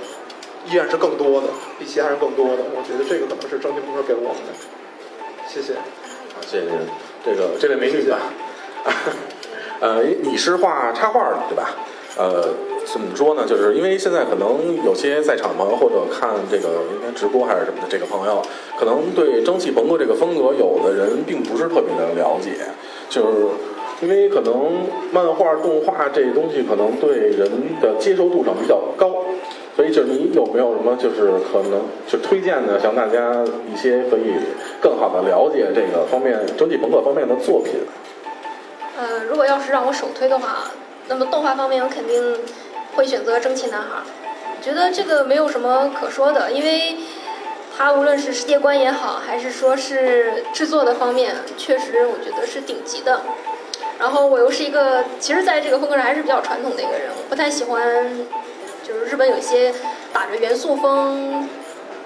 [0.70, 1.48] 依然是更多的，
[1.78, 2.62] 比其他人更多的。
[2.74, 4.52] 我觉得这个可能是蒸汽朋克给了我们的。
[5.48, 5.74] 谢谢。
[5.74, 6.78] 啊，谢谢您。
[7.24, 8.18] 这个这位美女吧，
[9.80, 11.70] 呃，你是画插画的对吧？
[12.18, 12.48] 呃，
[12.84, 13.46] 怎么说呢？
[13.46, 18.42] 就是因为现在可能有些在场朋友或者看这个应该直播还是什么的这个朋友，
[18.76, 22.50] 可能对蒸汽朋克这个风格，有的人并不是特别的了解，
[23.08, 23.46] 就是
[24.02, 27.48] 因为可能漫画、动画这东西可能对人
[27.80, 29.08] 的接受度上比较高，
[29.76, 34.34] 所以就是你有没有什么就是可能就推荐的，向大家一些可以
[34.80, 37.74] 更好的了解这个方面蒸汽朋克方面的作品？
[38.98, 40.64] 呃，如果要是让我首推的话，
[41.06, 42.36] 那么动画方面我肯定
[42.96, 44.00] 会选择《蒸汽男孩》。
[44.64, 46.96] 觉得这个没有什么可说的，因为
[47.76, 53.20] 它无论是世界观也好，还是说是制作的方面，确实我觉得是顶级的。
[53.98, 58.26] 然后我又是一个，其实在这个风格上还是比较传统的一个人，我不太喜欢，
[58.82, 59.72] 就是日本有一些
[60.12, 61.48] 打着元素风。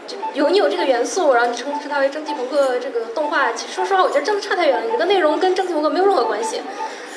[0.06, 4.86] 就有你有这个元素，然后你称称它为蒸汽朋克这个动画，其实说实话，我觉得真的差太远了。
[4.88, 6.60] 你的内容跟蒸汽朋克没有任何关系。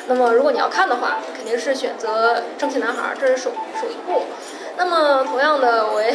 [0.07, 4.23] 那么如果你要看的话，肯定是选择《蒸汽男孩》，这是首首一部。
[4.75, 6.11] 那么同样的，我也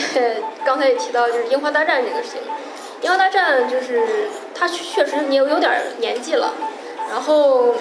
[0.64, 2.40] 刚才也提到，就是《樱花大战》这个事情。
[3.05, 6.55] 《樱花大战》就是它确实你有有点年纪了，
[7.09, 7.77] 然后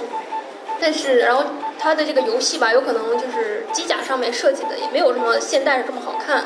[0.84, 1.46] 但是然后
[1.80, 6.43] 它的这个游戏吧，有可能就是机甲上面设计的也没有什么现代这么好看。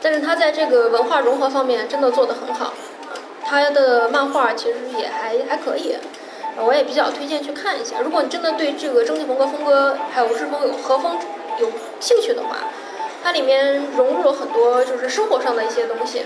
[0.00, 2.74] 但是它在这个文化融合方面真的做得很好，
[3.44, 5.94] 它的漫画其实也还还可以，
[6.56, 8.00] 我也比较推荐去看一下。
[8.00, 11.16] 如果你真的对这个蒸汽朋克风格还有日风有和风
[11.60, 11.70] 有
[12.00, 12.56] 兴趣的话，
[13.22, 16.22] 它里面融入了很多就是生活上的一些东西，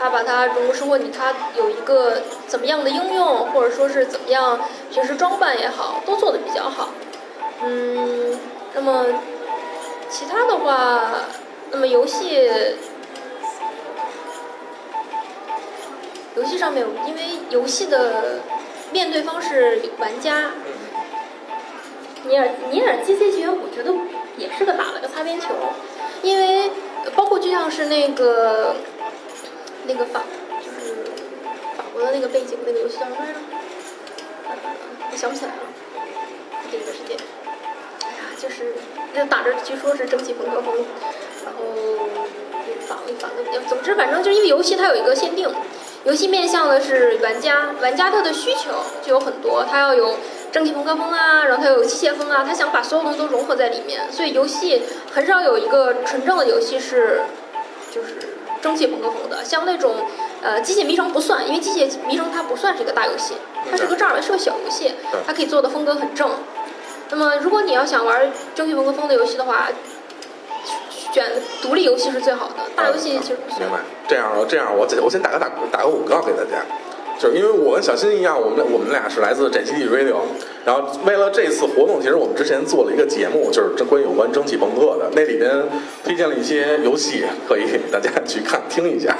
[0.00, 6.90] 他把它融入生活里，他有一个怎么样的应用，或者说是怎么样平时装扮也好，都做的比较好。
[7.62, 8.38] 嗯，
[8.74, 9.06] 那么
[10.10, 11.20] 其他的话。
[11.70, 12.50] 那么游戏，
[16.34, 17.20] 游戏上面，因为
[17.50, 18.40] 游戏的
[18.90, 20.52] 面对方是玩家，
[22.24, 23.92] 尼尔尼尔机械纪元，我觉得
[24.38, 25.48] 也是个打了个擦边球，
[26.22, 26.70] 因为
[27.14, 28.76] 包括就像是那个
[29.88, 30.22] 那个法，
[30.60, 30.94] 就是
[31.76, 33.38] 法国的那个背景那个游戏叫什么来着？
[35.10, 35.62] 我想不起来了，
[36.70, 37.16] 这个世界，
[38.04, 38.74] 哎呀，就是
[39.16, 40.74] 就打着据说是蒸汽朋克风。
[41.44, 41.62] 然后
[42.86, 45.48] 反反正总之反正就因为游戏它有一个限定，
[46.04, 48.70] 游戏面向的是玩家，玩家他的需求
[49.02, 50.16] 就有很多，他要有
[50.52, 57.22] 蒸汽朋克风啊，然后他有机械风啊，他想把所有东西都融合在里面，所以游戏很少有一个纯正的游戏是
[57.90, 58.16] 就是
[58.60, 59.94] 蒸汽朋克风的，像那种
[60.42, 63.34] 呃机械迷城不算，因为机械迷城它不算是一个大游戏，
[63.70, 64.92] 它是个正儿是个小游戏，
[65.26, 66.30] 它可以做的风格很正。
[67.10, 69.68] 那么如果你要想玩蒸汽朋克风的游戏的话，
[71.12, 71.24] 选
[71.62, 73.78] 独立游戏是最好的，大游戏其实不明白。
[74.06, 76.64] 这样，这样，我我先打个打打个广告给大家，
[77.18, 80.18] 就是因为我跟小新一样，我们我们俩是来自宅基地 Radio，
[80.64, 85.50] 然后为了这次活动，其实我们之前做了一个节目，就是这关于有关蒸汽朋克的，那里边
[86.04, 89.16] 推荐了一些游戏，可以大家去看听一下。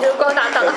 [0.00, 0.72] 就光打 打了，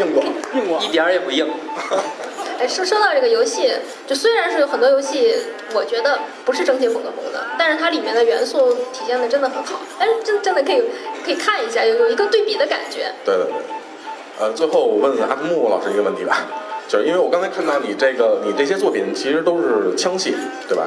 [0.00, 0.22] 硬过，
[0.54, 1.46] 硬过，一点也不硬。
[2.62, 3.72] 哎，说说到这个游戏，
[4.06, 5.34] 就虽然是有很多游戏，
[5.74, 10.80] 我觉得不是蒸汽朋克风的，但是它里面的元素体现的真的很好，哎，真真的可以
[11.24, 13.12] 可以看一下，有有一个对比的感觉。
[13.24, 13.52] 对对对，
[14.38, 16.46] 呃，最后我问阿童木老师一个问题吧，
[16.86, 20.32] 就是因为我刚才看到你这个你这些作品其实都是枪械，
[20.68, 20.86] 对吧？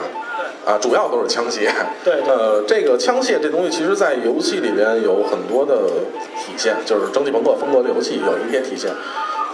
[0.65, 1.69] 啊，主要都是枪械。
[2.05, 2.21] 对。
[2.25, 5.75] 呃，这个枪械这东西，其实在游戏里边有很多的
[6.39, 8.89] 体现，就是蒸汽朋克风格的游戏有一些体现。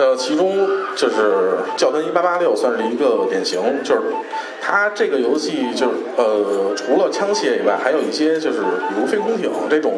[0.01, 4.01] 呃，其中就是《教团一八八六》算是一个典型，就是
[4.59, 9.93] 它这个游戏就是呃，除了枪械以外，还有一些就是比如飞空艇这种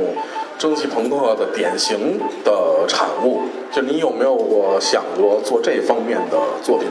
[0.58, 3.44] 蒸汽朋克的典型的产物。
[3.72, 6.90] 就你有没有过想过做这方面的作品？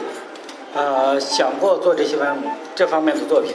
[0.74, 2.42] 呃，想过做这些方
[2.74, 3.52] 这方面的作品。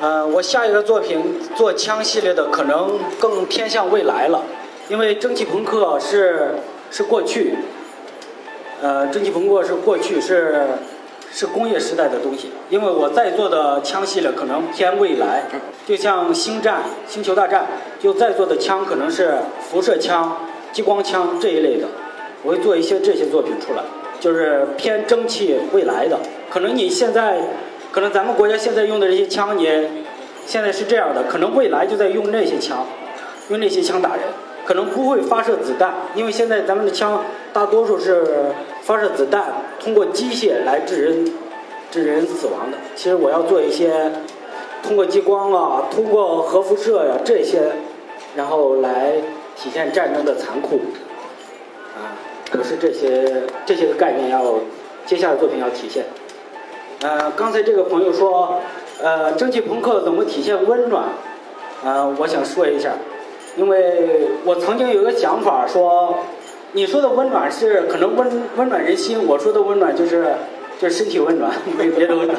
[0.00, 4.42] 呃，我下一个作品做枪系列的，可能更偏向未来了，
[4.88, 6.56] 因为蒸汽朋克是
[6.90, 7.54] 是过去。
[8.82, 10.66] 呃，蒸汽朋克是过去是
[11.30, 15.44] 是工业时代的东西，因为我在做的枪系列可能偏未来，
[15.86, 17.64] 就像星战、星球大战，
[18.00, 20.36] 就在座的枪可能是辐射枪、
[20.72, 21.86] 激光枪这一类的，
[22.42, 23.84] 我会做一些这些作品出来，
[24.18, 26.18] 就是偏蒸汽未来的。
[26.50, 27.38] 可能你现在，
[27.92, 29.64] 可能咱们国家现在用的这些枪，你
[30.44, 32.84] 现在是这样的，可能未来就在用那些枪，
[33.48, 34.24] 用那些枪打人。
[34.64, 38.24] 可能不会发射子弹，因为现在咱们的枪大多数是
[38.82, 39.44] 发射子弹，
[39.80, 41.32] 通过机械来致人
[41.90, 42.76] 致人死亡的。
[42.96, 44.10] 其实我要做一些
[44.82, 47.62] 通过激光啊，通过核辐射呀这些，
[48.34, 49.12] 然后来
[49.56, 50.80] 体现战争的残酷。
[51.94, 52.18] 啊，
[52.50, 54.54] 可是这些这些个概念要
[55.06, 56.04] 接下来作品要体现。
[57.02, 58.60] 呃，刚才这个朋友说，
[59.00, 61.04] 呃，蒸汽朋克怎么体现温暖？
[61.84, 62.94] 呃，我想说一下。
[63.54, 66.20] 因为我曾经有个想法说，
[66.74, 70.26] 你说的温暖是可能温温暖人心，我说的温暖就是
[70.80, 72.38] 就是身体温暖，没 别的温暖。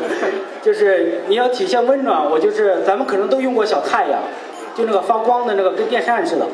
[0.63, 4.21] 就是你要体现温暖，我就是咱们可能都用过小太阳，
[4.75, 6.47] 就那个发光的那个跟电扇似的。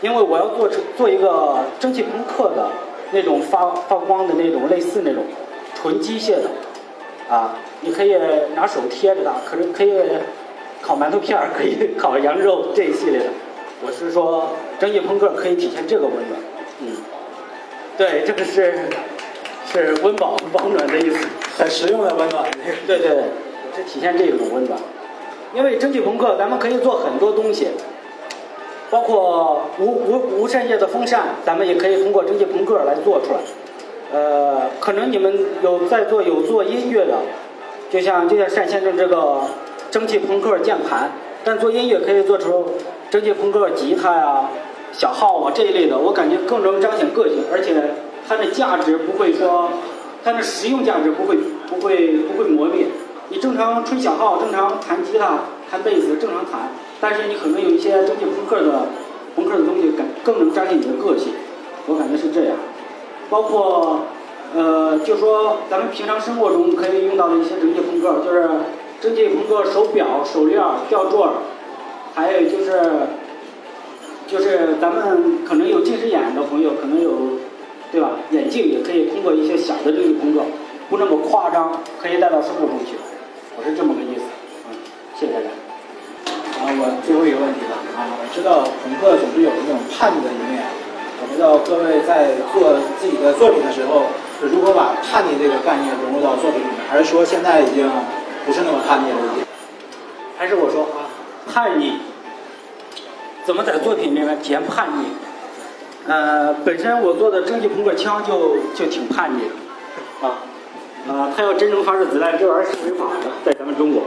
[0.00, 2.66] 因为我要做成做一个蒸汽朋克的
[3.12, 5.22] 那种发发光的那种类似那种
[5.74, 6.50] 纯机械的
[7.30, 8.16] 啊，你可以
[8.56, 9.94] 拿手贴着它，可是可以
[10.82, 13.26] 烤馒头片儿，可以烤羊肉这一系列的。
[13.86, 14.50] 我是说，
[14.80, 16.40] 蒸汽朋克可以体现这个温暖，
[17.96, 18.74] 对，这个是
[19.72, 21.16] 是温饱保暖的意思，
[21.56, 22.44] 很实用的温暖。
[22.86, 23.24] 对对对，
[23.76, 24.78] 是体现这种温暖。
[25.54, 27.68] 因为蒸汽朋克，咱们可以做很多东西，
[28.90, 33.40] 包括无无无扇叶的风扇，咱们也可以通过蒸汽朋克来做出来。
[34.12, 35.32] 呃，可能你们
[35.62, 37.18] 有在做有做音乐的，
[37.90, 39.42] 就像就像单先生这个
[39.92, 41.12] 蒸汽朋克键盘，
[41.44, 42.72] 但做音乐可以做出。
[43.10, 44.50] 蒸汽朋克吉他呀、
[44.96, 47.74] 小号啊这一类的，我感觉更能彰显个性，而且
[48.28, 49.70] 它的价值不会说，
[50.22, 51.36] 它的实用价值不会
[51.68, 52.86] 不会不会磨灭。
[53.28, 55.40] 你正常吹小号、正常弹吉他、
[55.70, 56.70] 弹贝斯正常弹，
[57.00, 58.86] 但是你可能有一些整体朋克的
[59.34, 61.32] 朋克的东西，感更能彰显你的个性。
[61.86, 62.56] 我感觉是这样。
[63.28, 64.00] 包括
[64.54, 68.48] 呃，就说咱们平常生活中可以用到的一些蒸汽朋克，就是
[69.00, 71.18] 蒸汽朋克手表、手链、吊坠。
[72.14, 72.80] 还有就是，
[74.34, 77.38] 就是咱们可能有近视眼的朋友，可能有，
[77.92, 78.18] 对吧？
[78.32, 80.44] 眼镜也可以通过一些小的这个工作，
[80.90, 81.70] 不那么夸张，
[82.02, 82.98] 可以带到生活中去。
[83.56, 84.26] 我是这么个意思。
[84.66, 84.74] 嗯，
[85.14, 85.46] 谢谢大家。
[86.58, 90.66] 啊，我最后一个问题了啊，我知道朋克总是有那种叛逆的一面，
[91.22, 94.10] 我不知道各位在做自己的作品的时候，
[94.42, 97.86] 是如何把叛逆这个概念融入到作品里面，还是说现在已经
[98.44, 99.46] 不是那么叛逆了？
[100.34, 101.06] 还是我说啊？
[101.46, 102.02] 叛逆，
[103.44, 105.04] 怎么在作品里面体现叛逆？
[106.06, 110.40] 呃，本身我做的蒸汽朋克枪就就挺叛逆的，啊，
[111.08, 114.02] 啊，它要真正发射子弹，这玩意儿是违法的，在咱们中国。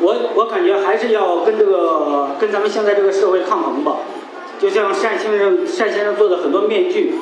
[0.00, 3.98] 我我感觉还是要跟这个跟咱们现在这个社会抗衡吧。
[4.58, 7.14] 就像单先生单先生做的很多面具，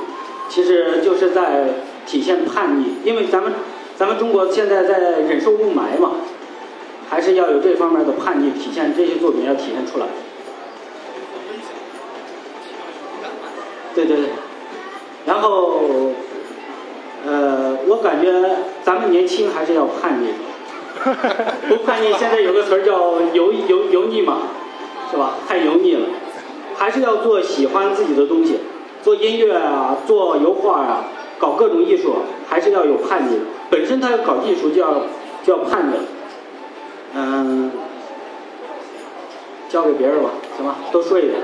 [0.48, 1.64] 其实就是在
[2.06, 3.52] 体现叛逆，因为咱们
[3.96, 6.12] 咱们中国现在在忍受雾霾嘛。
[7.12, 10.06] 还是要有这方面的叛逆，体现这些作品要体现出来。
[13.94, 14.28] 对对对，
[15.26, 15.82] 然后，
[17.26, 18.32] 呃，我感觉
[18.82, 20.28] 咱们年轻还是要叛逆，
[21.68, 24.38] 不叛逆，现在有个词儿叫油油油腻嘛，
[25.10, 25.34] 是吧？
[25.46, 26.06] 太油腻了，
[26.76, 28.60] 还是要做喜欢自己的东西，
[29.02, 31.04] 做音乐啊，做油画啊，
[31.38, 32.14] 搞各种艺术，
[32.48, 33.38] 还是要有叛逆。
[33.68, 35.02] 本身他要搞艺术，就要
[35.44, 35.96] 就要叛逆。
[37.14, 37.70] 嗯
[39.68, 41.34] 交给别人吧行吧都说一遍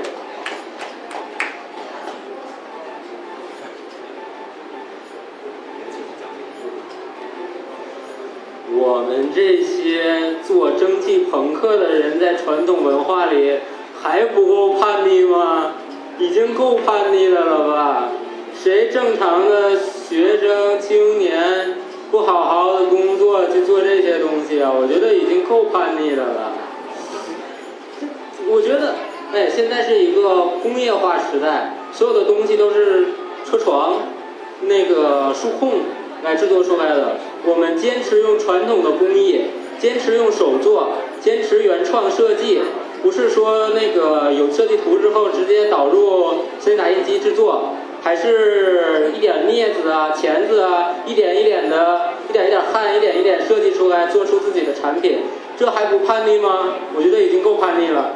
[8.71, 13.59] 我们这些做蒸汽朋克的人在传统文化里
[14.01, 15.73] 还不够叛逆吗？
[16.17, 18.09] 已经够叛逆的了吧？
[18.53, 21.77] 谁正常的学生青年
[22.11, 24.71] 不好好的工作去做这些东西啊？
[24.71, 26.53] 我觉得已经够叛逆的了。
[28.49, 28.95] 我觉得，
[29.31, 33.09] 哎，现在是一个工业化时代，所有的东西都是
[33.45, 33.97] 车床、
[34.63, 35.81] 那个数控
[36.23, 37.17] 来制作出来的。
[37.45, 39.41] 我们坚持用传统的工艺，
[39.77, 42.61] 坚持用手做，坚持原创设计，
[43.03, 55.19] 不是说那个有设计图之后直接导入 3D 打印机制作，还是一点镊子啊、钳子啊，一点一点的、一点一点焊、一点一点设计出来，做出自己的产品，
[55.57, 56.75] 这还不叛逆吗？
[56.95, 58.15] 我觉得已经够叛逆了。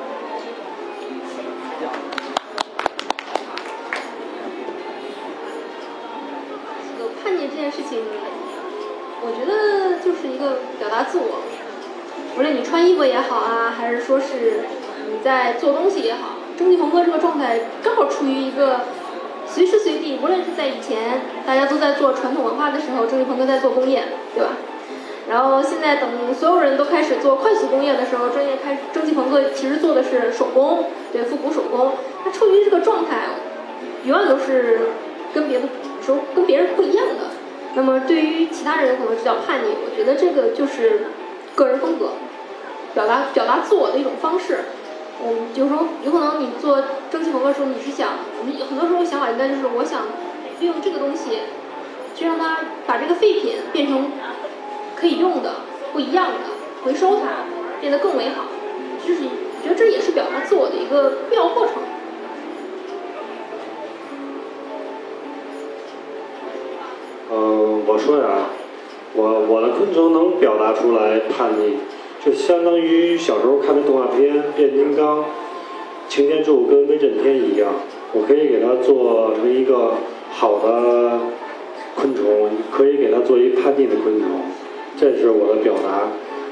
[7.24, 8.00] 叛逆这件事情，
[9.22, 11.42] 我觉得就是一个表达自我。
[12.38, 14.64] 无论你穿衣服也好啊，还是说是
[15.10, 18.82] 你在做东西也好，蒸汽朋克这个状态刚好处于一个
[19.54, 24.54] 随时随地，无论是在以前大家都在做传统文化的时候，蒸汽朋克在做工业，对吧？
[25.30, 31.94] 然后现在等所有人都开始做快速工业的时候，郑业开蒸汽朋克其实做的是手工，对复古手工。
[32.24, 33.28] 他处于这个状态，
[34.06, 34.80] 永远都是
[35.36, 35.68] 跟别的
[36.04, 37.30] 时候跟别人不一样的。
[37.76, 41.06] 那么对于其他人可能比较叛逆，我觉得这个就是
[41.54, 42.14] 个人风格，
[42.96, 44.62] 表达表达自我的一种方式。
[45.22, 48.10] 嗯，有时候有可能你做蒸汽朋克的时候，你是想，
[48.40, 50.02] 我们很多时候想法应该就是我想
[50.60, 51.40] 利用这个东西，
[52.16, 54.12] 去让它把这个废品变成
[54.96, 55.56] 可以用的、
[55.94, 56.40] 不一样的，
[56.84, 57.46] 回收它，
[57.80, 58.46] 变得更美好。
[59.06, 61.74] 就是我觉得这也是表达自我的一个必要过程。
[67.32, 68.50] 嗯，我说呀，
[69.14, 71.78] 我我的昆虫能表达出来叛逆，
[72.26, 75.20] 就相当于小时候看的动画片《变形金刚》，
[76.08, 77.70] 擎天柱跟威震天一样，
[78.14, 79.96] 我可以给它做成一个
[80.32, 81.20] 好的
[81.96, 84.30] 昆虫，可以给它做一叛逆的昆虫，
[84.98, 86.08] 这是我的表达。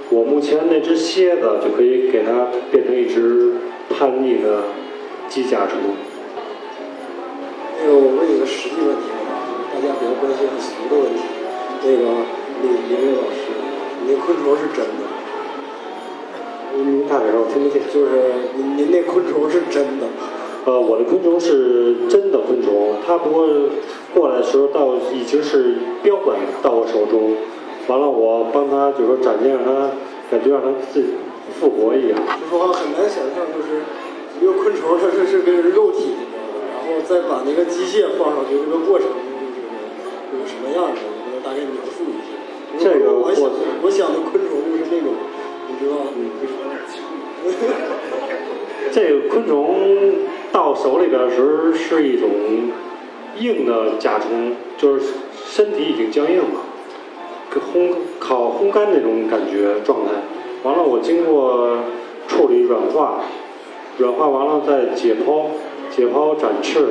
[0.09, 3.53] 我目前那只蝎子就可以给它变成一只
[3.97, 4.63] 叛逆的
[5.29, 5.79] 机甲虫。
[7.79, 9.07] 那个我问你个实际问题，
[9.73, 11.23] 大家比较关心很俗的问题。
[11.83, 12.27] 那个
[12.61, 13.55] 李李伟老师，
[14.03, 15.20] 你那昆虫是真的？
[16.75, 17.81] 您大点声，我听不见。
[17.91, 18.09] 就是
[18.55, 20.07] 您您那昆虫是真的？
[20.65, 23.47] 呃，我的昆虫是真的昆虫，它不过
[24.13, 27.35] 过来的时候到已经是标本到我手中，
[27.87, 29.89] 完了我帮它就是说展现让它
[30.29, 31.09] 感觉让它自己
[31.59, 32.17] 复活一样。
[32.39, 33.81] 就说很难想象，就是
[34.39, 36.13] 一个昆虫它是是个肉体，
[36.71, 39.65] 然后再把那个机械放上去，这个过程就是
[40.37, 41.01] 有什么样的？
[41.25, 42.37] 你能大概描述一下？
[42.77, 43.49] 这个我想
[43.83, 45.30] 我想的昆虫就是那种，你
[45.81, 46.01] 知道吗？
[48.91, 49.75] 这个昆虫
[50.51, 52.29] 到手里边时是一种
[53.39, 55.13] 硬的甲虫，就是
[55.45, 56.61] 身体已经僵硬了，
[57.73, 60.11] 烘烤烘干那种感觉状态。
[60.63, 61.77] 完了，我经过
[62.27, 63.21] 处理软化，
[63.97, 65.45] 软化完了再解剖，
[65.89, 66.85] 解剖展翅，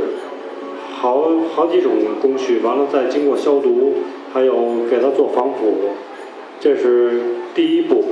[0.93, 2.61] 好好几种工序。
[2.61, 3.93] 完了再经过消毒，
[4.33, 5.91] 还有给它做防腐，
[6.59, 7.21] 这是
[7.55, 8.05] 第一步，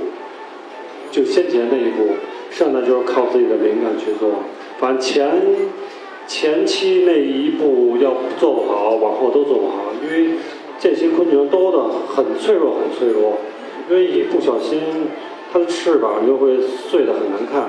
[1.11, 2.15] 就先前那一步。
[2.51, 4.31] 剩的就是靠自己的灵感去做，
[4.79, 5.31] 反正前
[6.27, 10.31] 前期那一步要做不好，往后都做不好，因为
[10.81, 13.37] 这些昆虫都的很脆弱，很脆弱，
[13.91, 14.81] 因为一不小心
[15.53, 17.69] 它的翅膀就会碎的很难看，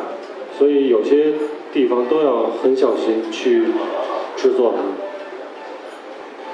[0.58, 1.34] 所以有些
[1.74, 3.66] 地方都要很小心去
[4.38, 4.82] 制作它。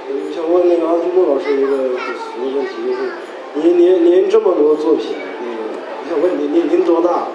[0.10, 5.14] 我想问那个阿苏莫老师一个很俗的问题，就是您您您这么多作品，
[6.16, 7.28] 个我想问您您您多大？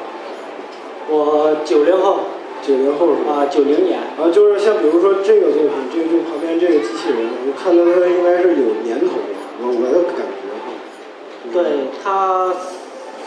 [1.08, 2.20] 我九零后，
[2.62, 3.44] 九零后是吧？
[3.44, 3.98] 啊，九零年。
[4.16, 9.22] 啊，就是像比如说这个作品，这个就旁边这个机器人，我看到它应该是有年头了，
[9.60, 10.72] 我我的感觉哈。
[11.52, 12.54] 对，他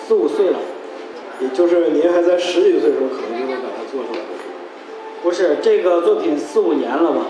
[0.07, 0.59] 四五岁了。
[1.41, 4.19] 也就是您还在十几岁的时候，可能就能把它做出来。
[5.23, 7.25] 不是，这个作品四五年了吧？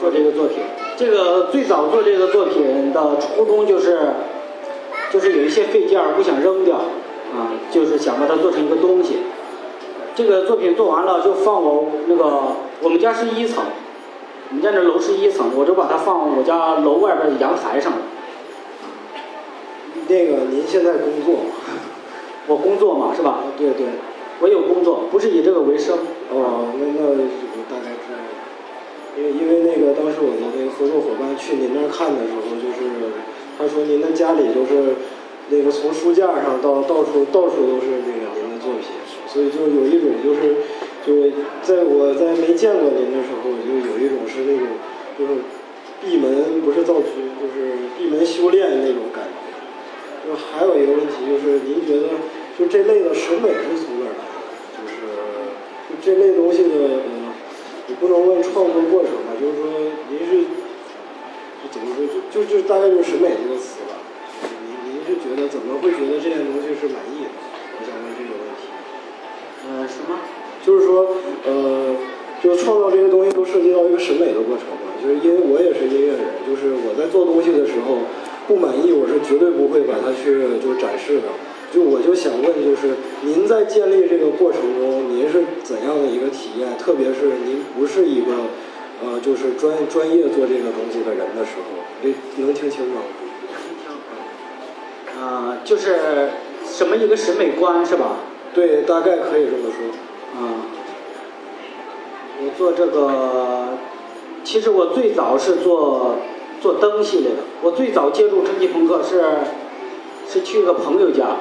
[0.00, 0.58] 做这个作品，
[0.96, 3.98] 这个最早做这个作品的初衷就是，
[5.10, 6.82] 就是有一些废件儿不想扔掉。
[7.32, 9.18] 啊，就是想把它做成一个东西。
[10.14, 12.24] 这个作品做完了就放我那个，
[12.82, 13.64] 我们家是一层，
[14.50, 17.94] 我们家那楼是一层，我就把它放我家楼外边的阳台上。
[20.08, 21.46] 那个您现在工作？
[22.46, 23.38] 我工作嘛，是吧？
[23.56, 23.86] 对对，
[24.40, 25.96] 我有工作，不是以这个为生。
[26.30, 27.16] 哦，那那我
[27.70, 28.20] 大概知道。
[29.16, 33.16] 因为因为那个当时我的那个合作伙伴去您那儿看的时候，就是
[33.56, 34.96] 他说您的家里就是。
[35.52, 38.88] 那个从书架上到到处到处都是那个您的作品，
[39.28, 40.56] 所以就有一种就是
[41.04, 41.28] 就
[41.60, 44.66] 在我在没见过您的时候，就有一种是那种
[45.18, 45.44] 就是
[46.00, 49.36] 闭门不是造车，就是闭门修炼那种感觉。
[50.24, 52.08] 就还有一个问题就是，您觉得
[52.56, 54.40] 就这类的审美是从哪儿来的？
[54.78, 54.96] 就是
[55.90, 57.28] 就这类东西的，嗯，
[57.88, 59.68] 你不能问创作过程吧，就是说
[60.08, 60.46] 您是
[61.60, 63.98] 就怎么说，就就就大概就是审美这个词吧。
[65.12, 67.36] 您您是觉得怎么会觉得这件东西是满意的？
[67.76, 68.64] 我想问这个问题。
[69.68, 70.16] 呃，什么？
[70.64, 71.94] 就是说，呃，
[72.42, 74.96] 就是创造这些东西都涉及到一个审美的过程嘛。
[75.02, 77.98] 就是因为我也是音乐人，就是我在做东西的时候
[78.48, 81.28] 不满意，我是绝对不会把它去就是展示的。
[81.74, 86.72] 就我就想问，就是您在建立这个过程中，您是怎样的一个体验？
[86.78, 88.32] 特别是您不是一个
[89.04, 93.02] 呃，就是专专业做这个东西的人的时候，这能听清吗？
[95.22, 96.30] 啊、就是
[96.66, 98.16] 什么一个审美观是吧？
[98.52, 99.86] 对，大概可以这么说。
[100.34, 100.66] 啊、
[102.40, 103.78] 我做这个，
[104.42, 106.16] 其实我最早是做
[106.60, 107.42] 做灯系列的。
[107.62, 109.22] 我最早接触蒸汽朋克是
[110.28, 111.36] 是去一个朋友家，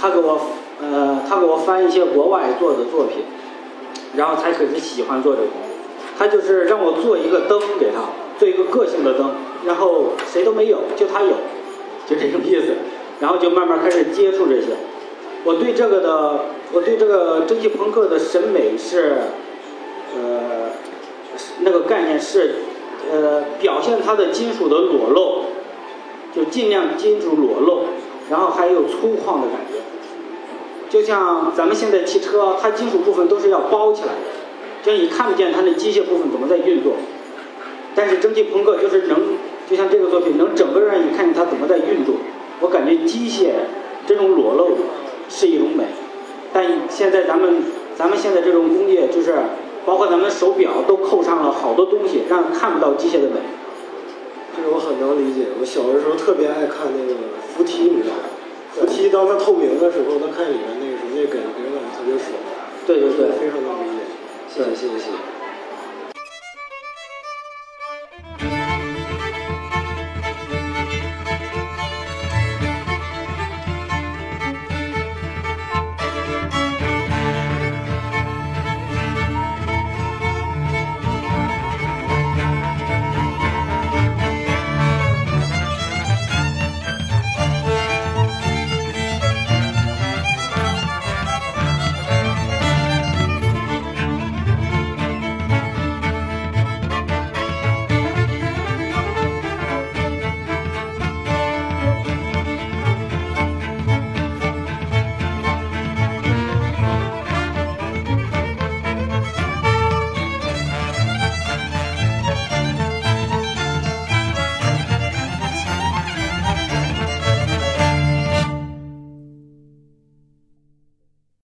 [0.00, 0.38] 他给我
[0.80, 3.24] 呃他给我翻一些国外做的作品，
[4.14, 5.48] 然后才开始喜欢做这个。
[6.16, 8.02] 他就是让我做一个灯给他，
[8.38, 9.32] 做一个个性的灯，
[9.64, 11.32] 然后谁都没有，就他有，
[12.06, 12.74] 就这个意思。
[13.20, 14.68] 然后就慢慢开始接触这些。
[15.44, 16.40] 我对这个的，
[16.72, 19.16] 我对这个蒸汽朋克的审美是，
[20.16, 20.70] 呃，
[21.60, 22.56] 那个概念是，
[23.12, 25.44] 呃，表现它的金属的裸露，
[26.34, 27.84] 就尽量金属裸露，
[28.28, 29.78] 然后还有粗犷的感觉。
[30.88, 34.30] 就像咱们现在汽车，它金属部分都是要包起来的，
[34.82, 36.94] 就你看不见它那机械部分怎么在运作。
[37.94, 39.16] 但是蒸汽朋克就是能，
[39.70, 42.16] 就像这个作品，能整个让你看见它怎么在运作。
[42.60, 43.50] 我感觉机械
[44.06, 44.76] 这种裸露
[45.28, 45.84] 是一种美，
[46.52, 47.64] 但现在咱们
[47.96, 49.34] 咱们现在这种工业，就是
[49.84, 53.40] 包括咱们手表都扣上了好多东西，让人看不到机械的美。
[54.56, 55.48] 这个我很能理解。
[55.60, 57.14] 我小的时候特别爱看那个
[57.54, 58.22] 扶梯，你知道吗？
[58.72, 62.32] 扶梯当它透明的时候，它看里面那个什么，那感觉让人特别爽。
[62.86, 64.04] 对对对，非常能理解。
[64.48, 65.35] 谢谢谢谢谢谢。